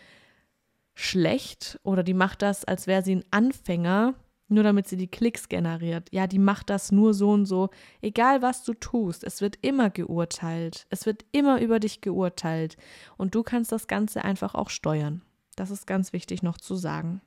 schlecht 0.95 1.79
oder 1.85 2.03
die 2.03 2.15
macht 2.15 2.43
das, 2.43 2.65
als 2.65 2.87
wäre 2.87 3.03
sie 3.03 3.17
ein 3.17 3.25
Anfänger, 3.31 4.15
nur 4.49 4.65
damit 4.65 4.89
sie 4.89 4.97
die 4.97 5.11
Klicks 5.11 5.49
generiert. 5.49 6.09
Ja, 6.11 6.27
die 6.27 6.39
macht 6.39 6.71
das 6.71 6.91
nur 6.91 7.15
so 7.15 7.31
und 7.31 7.47
so. 7.47 7.69
Egal 8.01 8.43
was 8.43 8.65
du 8.65 8.73
tust, 8.75 9.23
es 9.23 9.41
wird 9.41 9.59
immer 9.61 9.91
geurteilt. 9.91 10.87
Es 10.91 11.07
wird 11.07 11.25
immer 11.33 11.61
über 11.61 11.79
dich 11.79 12.01
geurteilt. 12.01 12.77
Und 13.17 13.35
du 13.35 13.43
kannst 13.43 13.71
das 13.73 13.87
Ganze 13.87 14.25
einfach 14.25 14.55
auch 14.55 14.71
steuern. 14.71 15.23
Das 15.59 15.71
ist 15.71 15.87
ganz 15.87 16.13
wichtig 16.13 16.43
noch 16.43 16.57
zu 16.59 16.77
sagen. 16.77 17.21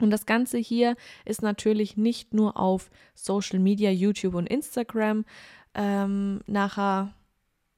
Und 0.00 0.10
das 0.10 0.26
Ganze 0.26 0.58
hier 0.58 0.96
ist 1.24 1.42
natürlich 1.42 1.96
nicht 1.96 2.34
nur 2.34 2.58
auf 2.58 2.90
Social 3.14 3.58
Media, 3.58 3.90
YouTube 3.90 4.34
und 4.34 4.46
Instagram 4.46 5.24
ähm, 5.74 6.40
nachher 6.46 7.14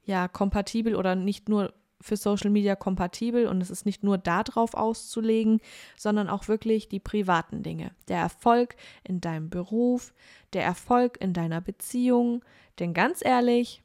ja 0.05 0.27
kompatibel 0.27 0.95
oder 0.95 1.15
nicht 1.15 1.49
nur 1.49 1.73
für 2.01 2.17
Social 2.17 2.49
Media 2.49 2.75
kompatibel 2.75 3.47
und 3.47 3.61
es 3.61 3.69
ist 3.69 3.85
nicht 3.85 4.03
nur 4.03 4.17
darauf 4.17 4.73
auszulegen, 4.73 5.61
sondern 5.97 6.29
auch 6.29 6.47
wirklich 6.47 6.89
die 6.89 6.99
privaten 6.99 7.61
Dinge. 7.63 7.91
Der 8.07 8.17
Erfolg 8.17 8.75
in 9.03 9.21
deinem 9.21 9.49
Beruf, 9.49 10.13
der 10.53 10.63
Erfolg 10.63 11.17
in 11.21 11.33
deiner 11.33 11.61
Beziehung. 11.61 12.43
Denn 12.79 12.93
ganz 12.93 13.23
ehrlich, 13.23 13.83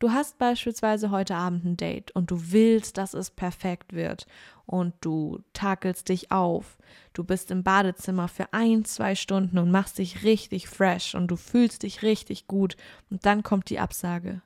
du 0.00 0.10
hast 0.10 0.38
beispielsweise 0.38 1.10
heute 1.12 1.36
Abend 1.36 1.64
ein 1.64 1.76
Date 1.76 2.10
und 2.10 2.32
du 2.32 2.50
willst, 2.50 2.98
dass 2.98 3.14
es 3.14 3.30
perfekt 3.30 3.92
wird 3.92 4.26
und 4.66 4.94
du 5.00 5.40
takelst 5.52 6.08
dich 6.08 6.32
auf. 6.32 6.78
Du 7.12 7.22
bist 7.22 7.50
im 7.52 7.62
Badezimmer 7.62 8.26
für 8.26 8.52
ein, 8.52 8.84
zwei 8.84 9.14
Stunden 9.14 9.58
und 9.58 9.70
machst 9.70 9.98
dich 9.98 10.24
richtig 10.24 10.68
fresh 10.68 11.14
und 11.14 11.28
du 11.28 11.36
fühlst 11.36 11.84
dich 11.84 12.02
richtig 12.02 12.48
gut 12.48 12.76
und 13.10 13.24
dann 13.24 13.44
kommt 13.44 13.70
die 13.70 13.78
Absage. 13.78 14.42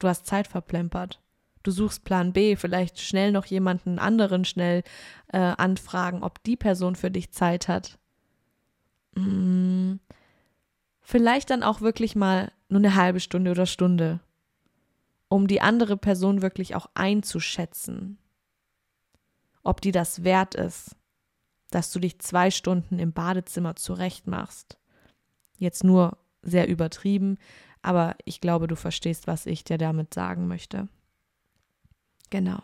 Du 0.00 0.08
hast 0.08 0.26
Zeit 0.26 0.48
verplempert. 0.48 1.20
Du 1.62 1.70
suchst 1.70 2.04
Plan 2.04 2.32
B, 2.32 2.56
vielleicht 2.56 2.98
schnell 3.00 3.32
noch 3.32 3.44
jemanden 3.44 3.98
anderen 3.98 4.46
schnell 4.46 4.82
äh, 5.30 5.38
anfragen, 5.38 6.22
ob 6.22 6.42
die 6.42 6.56
Person 6.56 6.96
für 6.96 7.10
dich 7.10 7.32
Zeit 7.32 7.68
hat. 7.68 7.98
Hm, 9.14 10.00
vielleicht 11.02 11.50
dann 11.50 11.62
auch 11.62 11.82
wirklich 11.82 12.16
mal 12.16 12.50
nur 12.70 12.80
eine 12.80 12.94
halbe 12.94 13.20
Stunde 13.20 13.50
oder 13.50 13.66
Stunde, 13.66 14.20
um 15.28 15.46
die 15.46 15.60
andere 15.60 15.96
Person 15.96 16.42
wirklich 16.42 16.74
auch 16.74 16.88
einzuschätzen, 16.94 18.18
ob 19.62 19.80
die 19.80 19.92
das 19.92 20.24
wert 20.24 20.54
ist, 20.54 20.96
dass 21.70 21.92
du 21.92 22.00
dich 22.00 22.18
zwei 22.18 22.50
Stunden 22.50 22.98
im 22.98 23.12
Badezimmer 23.12 23.76
zurechtmachst. 23.76 24.78
Jetzt 25.58 25.84
nur 25.84 26.18
sehr 26.42 26.68
übertrieben, 26.68 27.38
aber 27.82 28.16
ich 28.24 28.40
glaube, 28.40 28.66
du 28.66 28.76
verstehst, 28.76 29.26
was 29.26 29.46
ich 29.46 29.64
dir 29.64 29.78
damit 29.78 30.12
sagen 30.14 30.48
möchte. 30.48 30.88
Genau. 32.30 32.62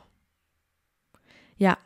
Ja. 1.57 1.79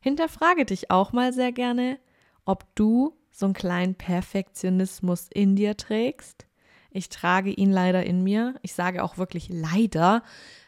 Hinterfrage 0.00 0.64
dich 0.64 0.90
auch 0.90 1.12
mal 1.12 1.32
sehr 1.32 1.52
gerne, 1.52 1.98
ob 2.44 2.74
du 2.74 3.16
so 3.30 3.46
einen 3.46 3.54
kleinen 3.54 3.94
Perfektionismus 3.94 5.28
in 5.32 5.56
dir 5.56 5.76
trägst. 5.76 6.46
Ich 6.92 7.08
trage 7.08 7.50
ihn 7.50 7.70
leider 7.70 8.04
in 8.04 8.22
mir. 8.22 8.54
Ich 8.62 8.74
sage 8.74 9.02
auch 9.02 9.18
wirklich 9.18 9.48
leider, 9.48 10.22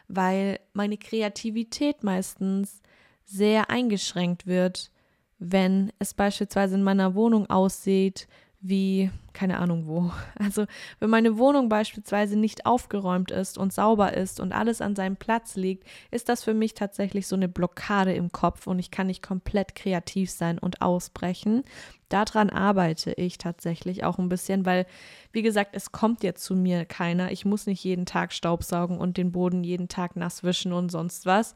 weil 0.09 0.61
meine 0.73 0.97
Kreativität 0.97 2.03
meistens 2.03 2.81
sehr 3.25 3.71
eingeschränkt 3.71 4.47
wird, 4.47 4.91
wenn 5.39 5.93
es 5.99 6.15
beispielsweise 6.15 6.77
in 6.77 6.83
meiner 6.83 7.15
Wohnung 7.15 7.49
aussieht 7.51 8.29
wie, 8.67 9.11
keine 9.35 9.59
Ahnung 9.59 9.87
wo. 9.87 10.11
Also 10.39 10.65
wenn 10.99 11.11
meine 11.11 11.37
Wohnung 11.37 11.69
beispielsweise 11.69 12.39
nicht 12.39 12.65
aufgeräumt 12.65 13.31
ist 13.31 13.59
und 13.59 13.73
sauber 13.73 14.15
ist 14.15 14.41
und 14.41 14.53
alles 14.53 14.81
an 14.81 14.97
seinem 14.97 15.17
Platz 15.17 15.55
liegt, 15.55 15.87
ist 16.11 16.31
das 16.31 16.43
für 16.43 16.55
mich 16.55 16.73
tatsächlich 16.73 17.27
so 17.27 17.37
eine 17.37 17.49
Blockade 17.49 18.15
im 18.15 18.33
Kopf 18.33 18.67
und 18.67 18.79
ich 18.79 18.91
kann 18.91 19.09
nicht 19.09 19.23
komplett 19.23 19.75
kreativ 19.75 20.31
sein 20.31 20.59
und 20.59 20.81
ausbrechen. 20.81 21.63
Daran 22.09 22.49
arbeite 22.49 23.13
ich 23.13 23.37
tatsächlich 23.37 24.05
auch 24.05 24.19
ein 24.19 24.29
bisschen, 24.31 24.65
weil, 24.65 24.87
wie 25.33 25.43
gesagt, 25.43 25.71
es 25.75 25.93
kommt 25.93 26.23
jetzt 26.23 26.43
zu 26.43 26.55
mir 26.55 26.87
keiner. 26.87 27.33
Ich 27.33 27.45
muss 27.45 27.67
nicht 27.67 27.85
jeden 27.85 28.07
Tag 28.07 28.33
Staubsaugen 28.33 28.97
und 28.99 29.19
den 29.19 29.31
Boden 29.31 29.63
jeden 29.63 29.89
Tag 29.89 30.17
nass 30.17 30.43
wischen 30.43 30.73
und 30.73 30.91
sonst 30.91 31.27
was 31.27 31.55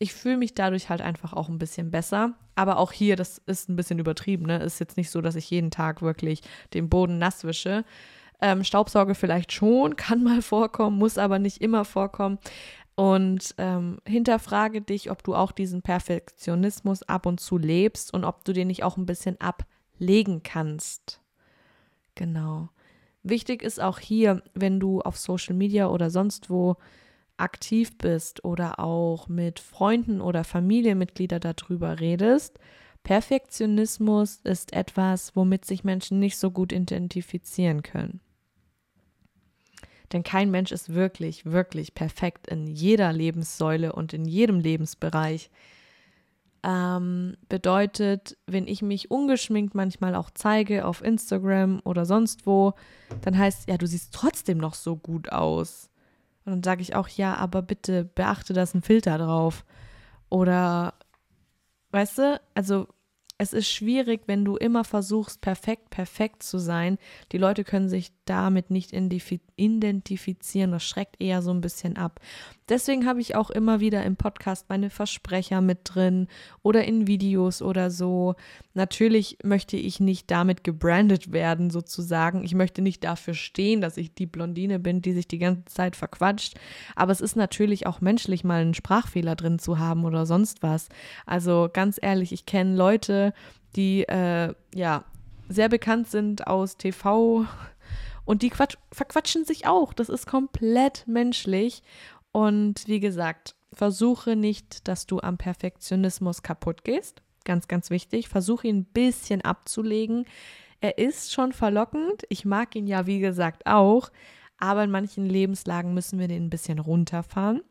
ich 0.00 0.14
fühle 0.14 0.38
mich 0.38 0.54
dadurch 0.54 0.88
halt 0.88 1.02
einfach 1.02 1.34
auch 1.34 1.48
ein 1.50 1.58
bisschen 1.58 1.90
besser. 1.90 2.32
Aber 2.56 2.78
auch 2.78 2.90
hier, 2.90 3.16
das 3.16 3.38
ist 3.46 3.68
ein 3.68 3.76
bisschen 3.76 3.98
übertrieben, 3.98 4.46
ne? 4.46 4.58
Ist 4.58 4.80
jetzt 4.80 4.96
nicht 4.96 5.10
so, 5.10 5.20
dass 5.20 5.36
ich 5.36 5.50
jeden 5.50 5.70
Tag 5.70 6.00
wirklich 6.00 6.40
den 6.72 6.88
Boden 6.88 7.18
nass 7.18 7.44
wische. 7.44 7.84
Ähm, 8.40 8.64
Staubsauge 8.64 9.14
vielleicht 9.14 9.52
schon, 9.52 9.96
kann 9.96 10.24
mal 10.24 10.40
vorkommen, 10.40 10.98
muss 10.98 11.18
aber 11.18 11.38
nicht 11.38 11.60
immer 11.60 11.84
vorkommen. 11.84 12.38
Und 12.94 13.54
ähm, 13.58 13.98
hinterfrage 14.06 14.80
dich, 14.80 15.10
ob 15.10 15.22
du 15.22 15.34
auch 15.34 15.52
diesen 15.52 15.82
Perfektionismus 15.82 17.02
ab 17.02 17.26
und 17.26 17.38
zu 17.38 17.58
lebst 17.58 18.12
und 18.14 18.24
ob 18.24 18.42
du 18.44 18.54
den 18.54 18.68
nicht 18.68 18.82
auch 18.82 18.96
ein 18.96 19.06
bisschen 19.06 19.38
ablegen 19.38 20.42
kannst. 20.42 21.20
Genau. 22.14 22.70
Wichtig 23.22 23.62
ist 23.62 23.80
auch 23.80 23.98
hier, 23.98 24.42
wenn 24.54 24.80
du 24.80 25.02
auf 25.02 25.18
Social 25.18 25.54
Media 25.54 25.88
oder 25.88 26.08
sonst 26.08 26.48
wo 26.48 26.76
aktiv 27.40 27.96
bist 27.98 28.44
oder 28.44 28.78
auch 28.78 29.28
mit 29.28 29.60
Freunden 29.60 30.20
oder 30.20 30.44
Familienmitgliedern 30.44 31.40
darüber 31.40 32.00
redest, 32.00 32.58
Perfektionismus 33.02 34.40
ist 34.44 34.72
etwas, 34.72 35.34
womit 35.34 35.64
sich 35.64 35.84
Menschen 35.84 36.18
nicht 36.18 36.38
so 36.38 36.50
gut 36.50 36.72
identifizieren 36.72 37.82
können. 37.82 38.20
Denn 40.12 40.22
kein 40.22 40.50
Mensch 40.50 40.72
ist 40.72 40.92
wirklich, 40.92 41.46
wirklich 41.46 41.94
perfekt 41.94 42.48
in 42.48 42.66
jeder 42.66 43.12
Lebenssäule 43.12 43.92
und 43.92 44.12
in 44.12 44.24
jedem 44.24 44.58
Lebensbereich. 44.58 45.50
Ähm, 46.62 47.36
bedeutet, 47.48 48.36
wenn 48.46 48.66
ich 48.66 48.82
mich 48.82 49.10
ungeschminkt 49.10 49.74
manchmal 49.74 50.14
auch 50.14 50.28
zeige 50.30 50.84
auf 50.84 51.02
Instagram 51.02 51.80
oder 51.84 52.04
sonst 52.04 52.44
wo, 52.44 52.74
dann 53.22 53.38
heißt 53.38 53.68
ja, 53.68 53.78
du 53.78 53.86
siehst 53.86 54.12
trotzdem 54.12 54.58
noch 54.58 54.74
so 54.74 54.96
gut 54.96 55.32
aus. 55.32 55.89
Und 56.44 56.52
dann 56.52 56.62
sage 56.62 56.82
ich 56.82 56.94
auch, 56.94 57.08
ja, 57.08 57.34
aber 57.34 57.62
bitte 57.62 58.04
beachte, 58.04 58.52
da 58.52 58.62
ist 58.62 58.74
ein 58.74 58.82
Filter 58.82 59.18
drauf. 59.18 59.64
Oder, 60.28 60.94
weißt 61.90 62.18
du, 62.18 62.40
also 62.54 62.88
es 63.40 63.54
ist 63.54 63.70
schwierig, 63.70 64.24
wenn 64.26 64.44
du 64.44 64.56
immer 64.56 64.84
versuchst, 64.84 65.40
perfekt, 65.40 65.88
perfekt 65.88 66.42
zu 66.42 66.58
sein. 66.58 66.98
Die 67.32 67.38
Leute 67.38 67.64
können 67.64 67.88
sich 67.88 68.12
damit 68.26 68.70
nicht 68.70 68.92
identifizieren. 68.92 70.72
Das 70.72 70.84
schreckt 70.84 71.18
eher 71.22 71.40
so 71.40 71.50
ein 71.50 71.62
bisschen 71.62 71.96
ab. 71.96 72.20
Deswegen 72.68 73.06
habe 73.06 73.20
ich 73.20 73.34
auch 73.34 73.50
immer 73.50 73.80
wieder 73.80 74.04
im 74.04 74.16
Podcast 74.16 74.66
meine 74.68 74.90
Versprecher 74.90 75.62
mit 75.62 75.80
drin 75.84 76.28
oder 76.62 76.84
in 76.84 77.06
Videos 77.06 77.62
oder 77.62 77.90
so. 77.90 78.36
Natürlich 78.74 79.38
möchte 79.42 79.76
ich 79.76 79.98
nicht 79.98 80.30
damit 80.30 80.62
gebrandet 80.62 81.32
werden, 81.32 81.70
sozusagen. 81.70 82.44
Ich 82.44 82.54
möchte 82.54 82.82
nicht 82.82 83.02
dafür 83.02 83.34
stehen, 83.34 83.80
dass 83.80 83.96
ich 83.96 84.14
die 84.14 84.26
Blondine 84.26 84.78
bin, 84.78 85.02
die 85.02 85.12
sich 85.12 85.26
die 85.26 85.38
ganze 85.38 85.64
Zeit 85.64 85.96
verquatscht. 85.96 86.54
Aber 86.94 87.10
es 87.10 87.20
ist 87.20 87.34
natürlich 87.34 87.86
auch 87.86 88.00
menschlich, 88.00 88.44
mal 88.44 88.60
einen 88.60 88.74
Sprachfehler 88.74 89.34
drin 89.34 89.58
zu 89.58 89.80
haben 89.80 90.04
oder 90.04 90.26
sonst 90.26 90.62
was. 90.62 90.90
Also 91.26 91.68
ganz 91.72 91.98
ehrlich, 92.00 92.30
ich 92.32 92.46
kenne 92.46 92.76
Leute, 92.76 93.29
die 93.76 94.02
äh, 94.02 94.54
ja 94.74 95.04
sehr 95.48 95.68
bekannt 95.68 96.08
sind 96.08 96.46
aus 96.46 96.76
TV 96.76 97.46
und 98.24 98.42
die 98.42 98.50
verquatschen 98.50 99.44
sich 99.44 99.66
auch. 99.66 99.92
Das 99.92 100.08
ist 100.08 100.26
komplett 100.26 101.04
menschlich. 101.06 101.82
Und 102.32 102.86
wie 102.86 103.00
gesagt, 103.00 103.56
versuche 103.72 104.36
nicht, 104.36 104.86
dass 104.86 105.06
du 105.06 105.20
am 105.20 105.36
Perfektionismus 105.36 106.42
kaputt 106.42 106.84
gehst. 106.84 107.22
Ganz, 107.44 107.66
ganz 107.66 107.90
wichtig. 107.90 108.28
Versuche 108.28 108.68
ihn 108.68 108.78
ein 108.78 108.84
bisschen 108.84 109.40
abzulegen. 109.42 110.26
Er 110.80 110.98
ist 110.98 111.32
schon 111.32 111.52
verlockend. 111.52 112.24
Ich 112.28 112.44
mag 112.44 112.76
ihn 112.76 112.86
ja, 112.86 113.06
wie 113.06 113.18
gesagt, 113.18 113.66
auch. 113.66 114.10
Aber 114.58 114.84
in 114.84 114.90
manchen 114.90 115.26
Lebenslagen 115.26 115.94
müssen 115.94 116.18
wir 116.18 116.28
den 116.28 116.46
ein 116.46 116.50
bisschen 116.50 116.78
runterfahren. 116.78 117.62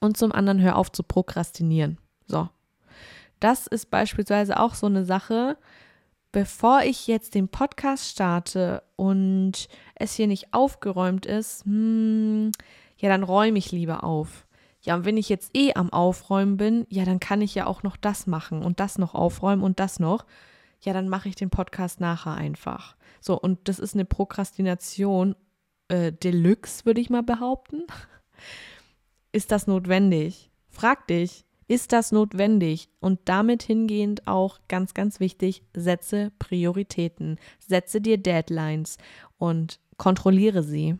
Und 0.00 0.16
zum 0.16 0.30
anderen 0.30 0.60
hör 0.60 0.76
auf 0.76 0.92
zu 0.92 1.02
prokrastinieren. 1.02 1.98
So, 2.26 2.48
das 3.40 3.66
ist 3.66 3.90
beispielsweise 3.90 4.58
auch 4.58 4.74
so 4.74 4.86
eine 4.86 5.04
Sache, 5.04 5.56
bevor 6.32 6.82
ich 6.82 7.06
jetzt 7.06 7.34
den 7.34 7.48
Podcast 7.48 8.10
starte 8.10 8.82
und 8.96 9.68
es 9.94 10.14
hier 10.14 10.26
nicht 10.26 10.52
aufgeräumt 10.52 11.26
ist, 11.26 11.64
hm, 11.64 12.52
ja, 12.98 13.08
dann 13.08 13.22
räume 13.22 13.58
ich 13.58 13.72
lieber 13.72 14.04
auf. 14.04 14.46
Ja, 14.82 14.94
und 14.94 15.04
wenn 15.04 15.16
ich 15.16 15.28
jetzt 15.28 15.50
eh 15.56 15.72
am 15.74 15.90
Aufräumen 15.90 16.56
bin, 16.56 16.86
ja, 16.90 17.04
dann 17.04 17.20
kann 17.20 17.40
ich 17.40 17.54
ja 17.54 17.66
auch 17.66 17.82
noch 17.82 17.96
das 17.96 18.26
machen 18.26 18.62
und 18.62 18.80
das 18.80 18.98
noch 18.98 19.14
aufräumen 19.14 19.62
und 19.62 19.80
das 19.80 19.98
noch. 19.98 20.26
Ja, 20.80 20.92
dann 20.92 21.08
mache 21.08 21.28
ich 21.28 21.36
den 21.36 21.50
Podcast 21.50 22.00
nachher 22.00 22.34
einfach. 22.34 22.96
So, 23.20 23.40
und 23.40 23.68
das 23.68 23.78
ist 23.78 23.94
eine 23.94 24.04
Prokrastination 24.04 25.34
äh, 25.88 26.12
Deluxe, 26.12 26.84
würde 26.84 27.00
ich 27.00 27.10
mal 27.10 27.22
behaupten. 27.22 27.84
Ist 29.32 29.52
das 29.52 29.66
notwendig? 29.66 30.50
Frag 30.68 31.06
dich, 31.08 31.45
Ist 31.68 31.92
das 31.92 32.12
notwendig? 32.12 32.88
Und 33.00 33.20
damit 33.24 33.62
hingehend 33.62 34.28
auch 34.28 34.60
ganz, 34.68 34.94
ganz 34.94 35.18
wichtig, 35.18 35.62
setze 35.74 36.30
Prioritäten, 36.38 37.38
setze 37.58 38.00
dir 38.00 38.18
Deadlines 38.18 38.98
und 39.38 39.80
kontrolliere 39.96 40.62
sie, 40.62 40.96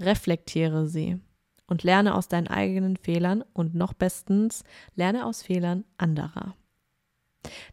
reflektiere 0.00 0.88
sie 0.88 1.20
und 1.68 1.84
lerne 1.84 2.14
aus 2.14 2.28
deinen 2.28 2.48
eigenen 2.48 2.96
Fehlern 2.96 3.44
und 3.52 3.74
noch 3.74 3.92
bestens 3.92 4.64
lerne 4.96 5.24
aus 5.24 5.42
Fehlern 5.42 5.84
anderer. 5.98 6.54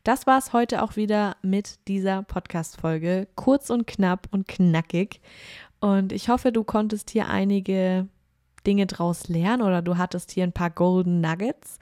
Das 0.03 0.27
war 0.27 0.37
es 0.37 0.53
heute 0.53 0.83
auch 0.83 0.95
wieder 0.95 1.37
mit 1.41 1.87
dieser 1.87 2.21
Podcast-Folge. 2.21 3.27
Kurz 3.35 3.71
und 3.71 3.87
knapp 3.87 4.27
und 4.31 4.47
knackig. 4.47 5.21
Und 5.79 6.11
ich 6.11 6.29
hoffe, 6.29 6.51
du 6.51 6.63
konntest 6.63 7.09
hier 7.09 7.27
einige 7.27 8.07
Dinge 8.65 8.85
draus 8.85 9.27
lernen 9.27 9.61
oder 9.61 9.81
du 9.81 9.97
hattest 9.97 10.31
hier 10.31 10.43
ein 10.43 10.53
paar 10.53 10.69
Golden 10.69 11.21
Nuggets. 11.21 11.79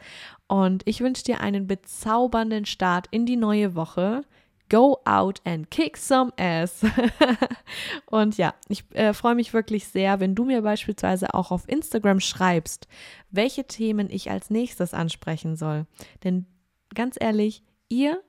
Und 0.47 0.83
ich 0.85 1.01
wünsche 1.01 1.23
dir 1.23 1.39
einen 1.39 1.67
bezaubernden 1.67 2.65
Start 2.65 3.07
in 3.11 3.25
die 3.25 3.37
neue 3.37 3.75
Woche. 3.75 4.21
Go 4.69 4.99
out 5.05 5.41
and 5.45 5.69
kick 5.71 5.97
some 5.97 6.31
ass. 6.37 6.83
und 8.05 8.37
ja, 8.37 8.53
ich 8.69 8.83
äh, 8.93 9.13
freue 9.13 9.35
mich 9.35 9.53
wirklich 9.53 9.87
sehr, 9.87 10.19
wenn 10.19 10.35
du 10.35 10.45
mir 10.45 10.61
beispielsweise 10.61 11.33
auch 11.33 11.51
auf 11.51 11.67
Instagram 11.67 12.19
schreibst, 12.19 12.87
welche 13.29 13.65
Themen 13.65 14.09
ich 14.09 14.31
als 14.31 14.49
nächstes 14.49 14.93
ansprechen 14.93 15.55
soll. 15.55 15.85
Denn 16.23 16.45
ganz 16.95 17.17
ehrlich, 17.19 17.63
ihr 17.89 18.21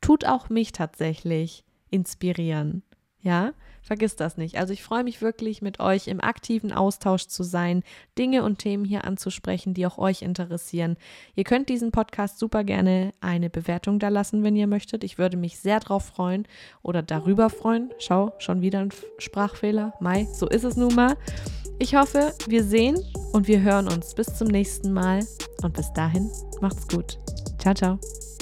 tut 0.00 0.26
auch 0.26 0.48
mich 0.48 0.72
tatsächlich 0.72 1.64
inspirieren. 1.90 2.82
Ja, 3.20 3.52
vergiss 3.84 4.16
das 4.16 4.36
nicht. 4.36 4.58
Also 4.58 4.72
ich 4.72 4.82
freue 4.82 5.04
mich 5.04 5.22
wirklich, 5.22 5.62
mit 5.62 5.78
euch 5.78 6.08
im 6.08 6.20
aktiven 6.20 6.72
Austausch 6.72 7.26
zu 7.26 7.42
sein, 7.44 7.84
Dinge 8.18 8.42
und 8.42 8.58
Themen 8.58 8.84
hier 8.84 9.04
anzusprechen, 9.04 9.74
die 9.74 9.86
auch 9.86 9.98
euch 9.98 10.22
interessieren. 10.22 10.96
Ihr 11.36 11.44
könnt 11.44 11.68
diesen 11.68 11.92
Podcast 11.92 12.38
super 12.38 12.64
gerne 12.64 13.12
eine 13.20 13.50
Bewertung 13.50 13.98
da 13.98 14.08
lassen, 14.08 14.42
wenn 14.42 14.56
ihr 14.56 14.66
möchtet. 14.66 15.04
Ich 15.04 15.18
würde 15.18 15.36
mich 15.36 15.58
sehr 15.58 15.80
drauf 15.80 16.06
freuen 16.06 16.48
oder 16.82 17.02
darüber 17.02 17.50
freuen. 17.50 17.90
Schau, 17.98 18.32
schon 18.38 18.62
wieder 18.62 18.80
ein 18.80 18.90
Sprachfehler. 19.18 19.94
Mai, 20.00 20.26
so 20.32 20.48
ist 20.48 20.64
es 20.64 20.76
nun 20.76 20.94
mal. 20.94 21.16
Ich 21.78 21.94
hoffe, 21.94 22.32
wir 22.46 22.64
sehen 22.64 22.98
und 23.32 23.48
wir 23.48 23.60
hören 23.60 23.88
uns 23.88 24.14
bis 24.14 24.26
zum 24.34 24.48
nächsten 24.48 24.92
Mal 24.92 25.26
und 25.62 25.74
bis 25.74 25.92
dahin 25.92 26.30
macht's 26.60 26.88
gut. 26.88 27.18
Ciao, 27.58 27.74
ciao. 27.74 28.33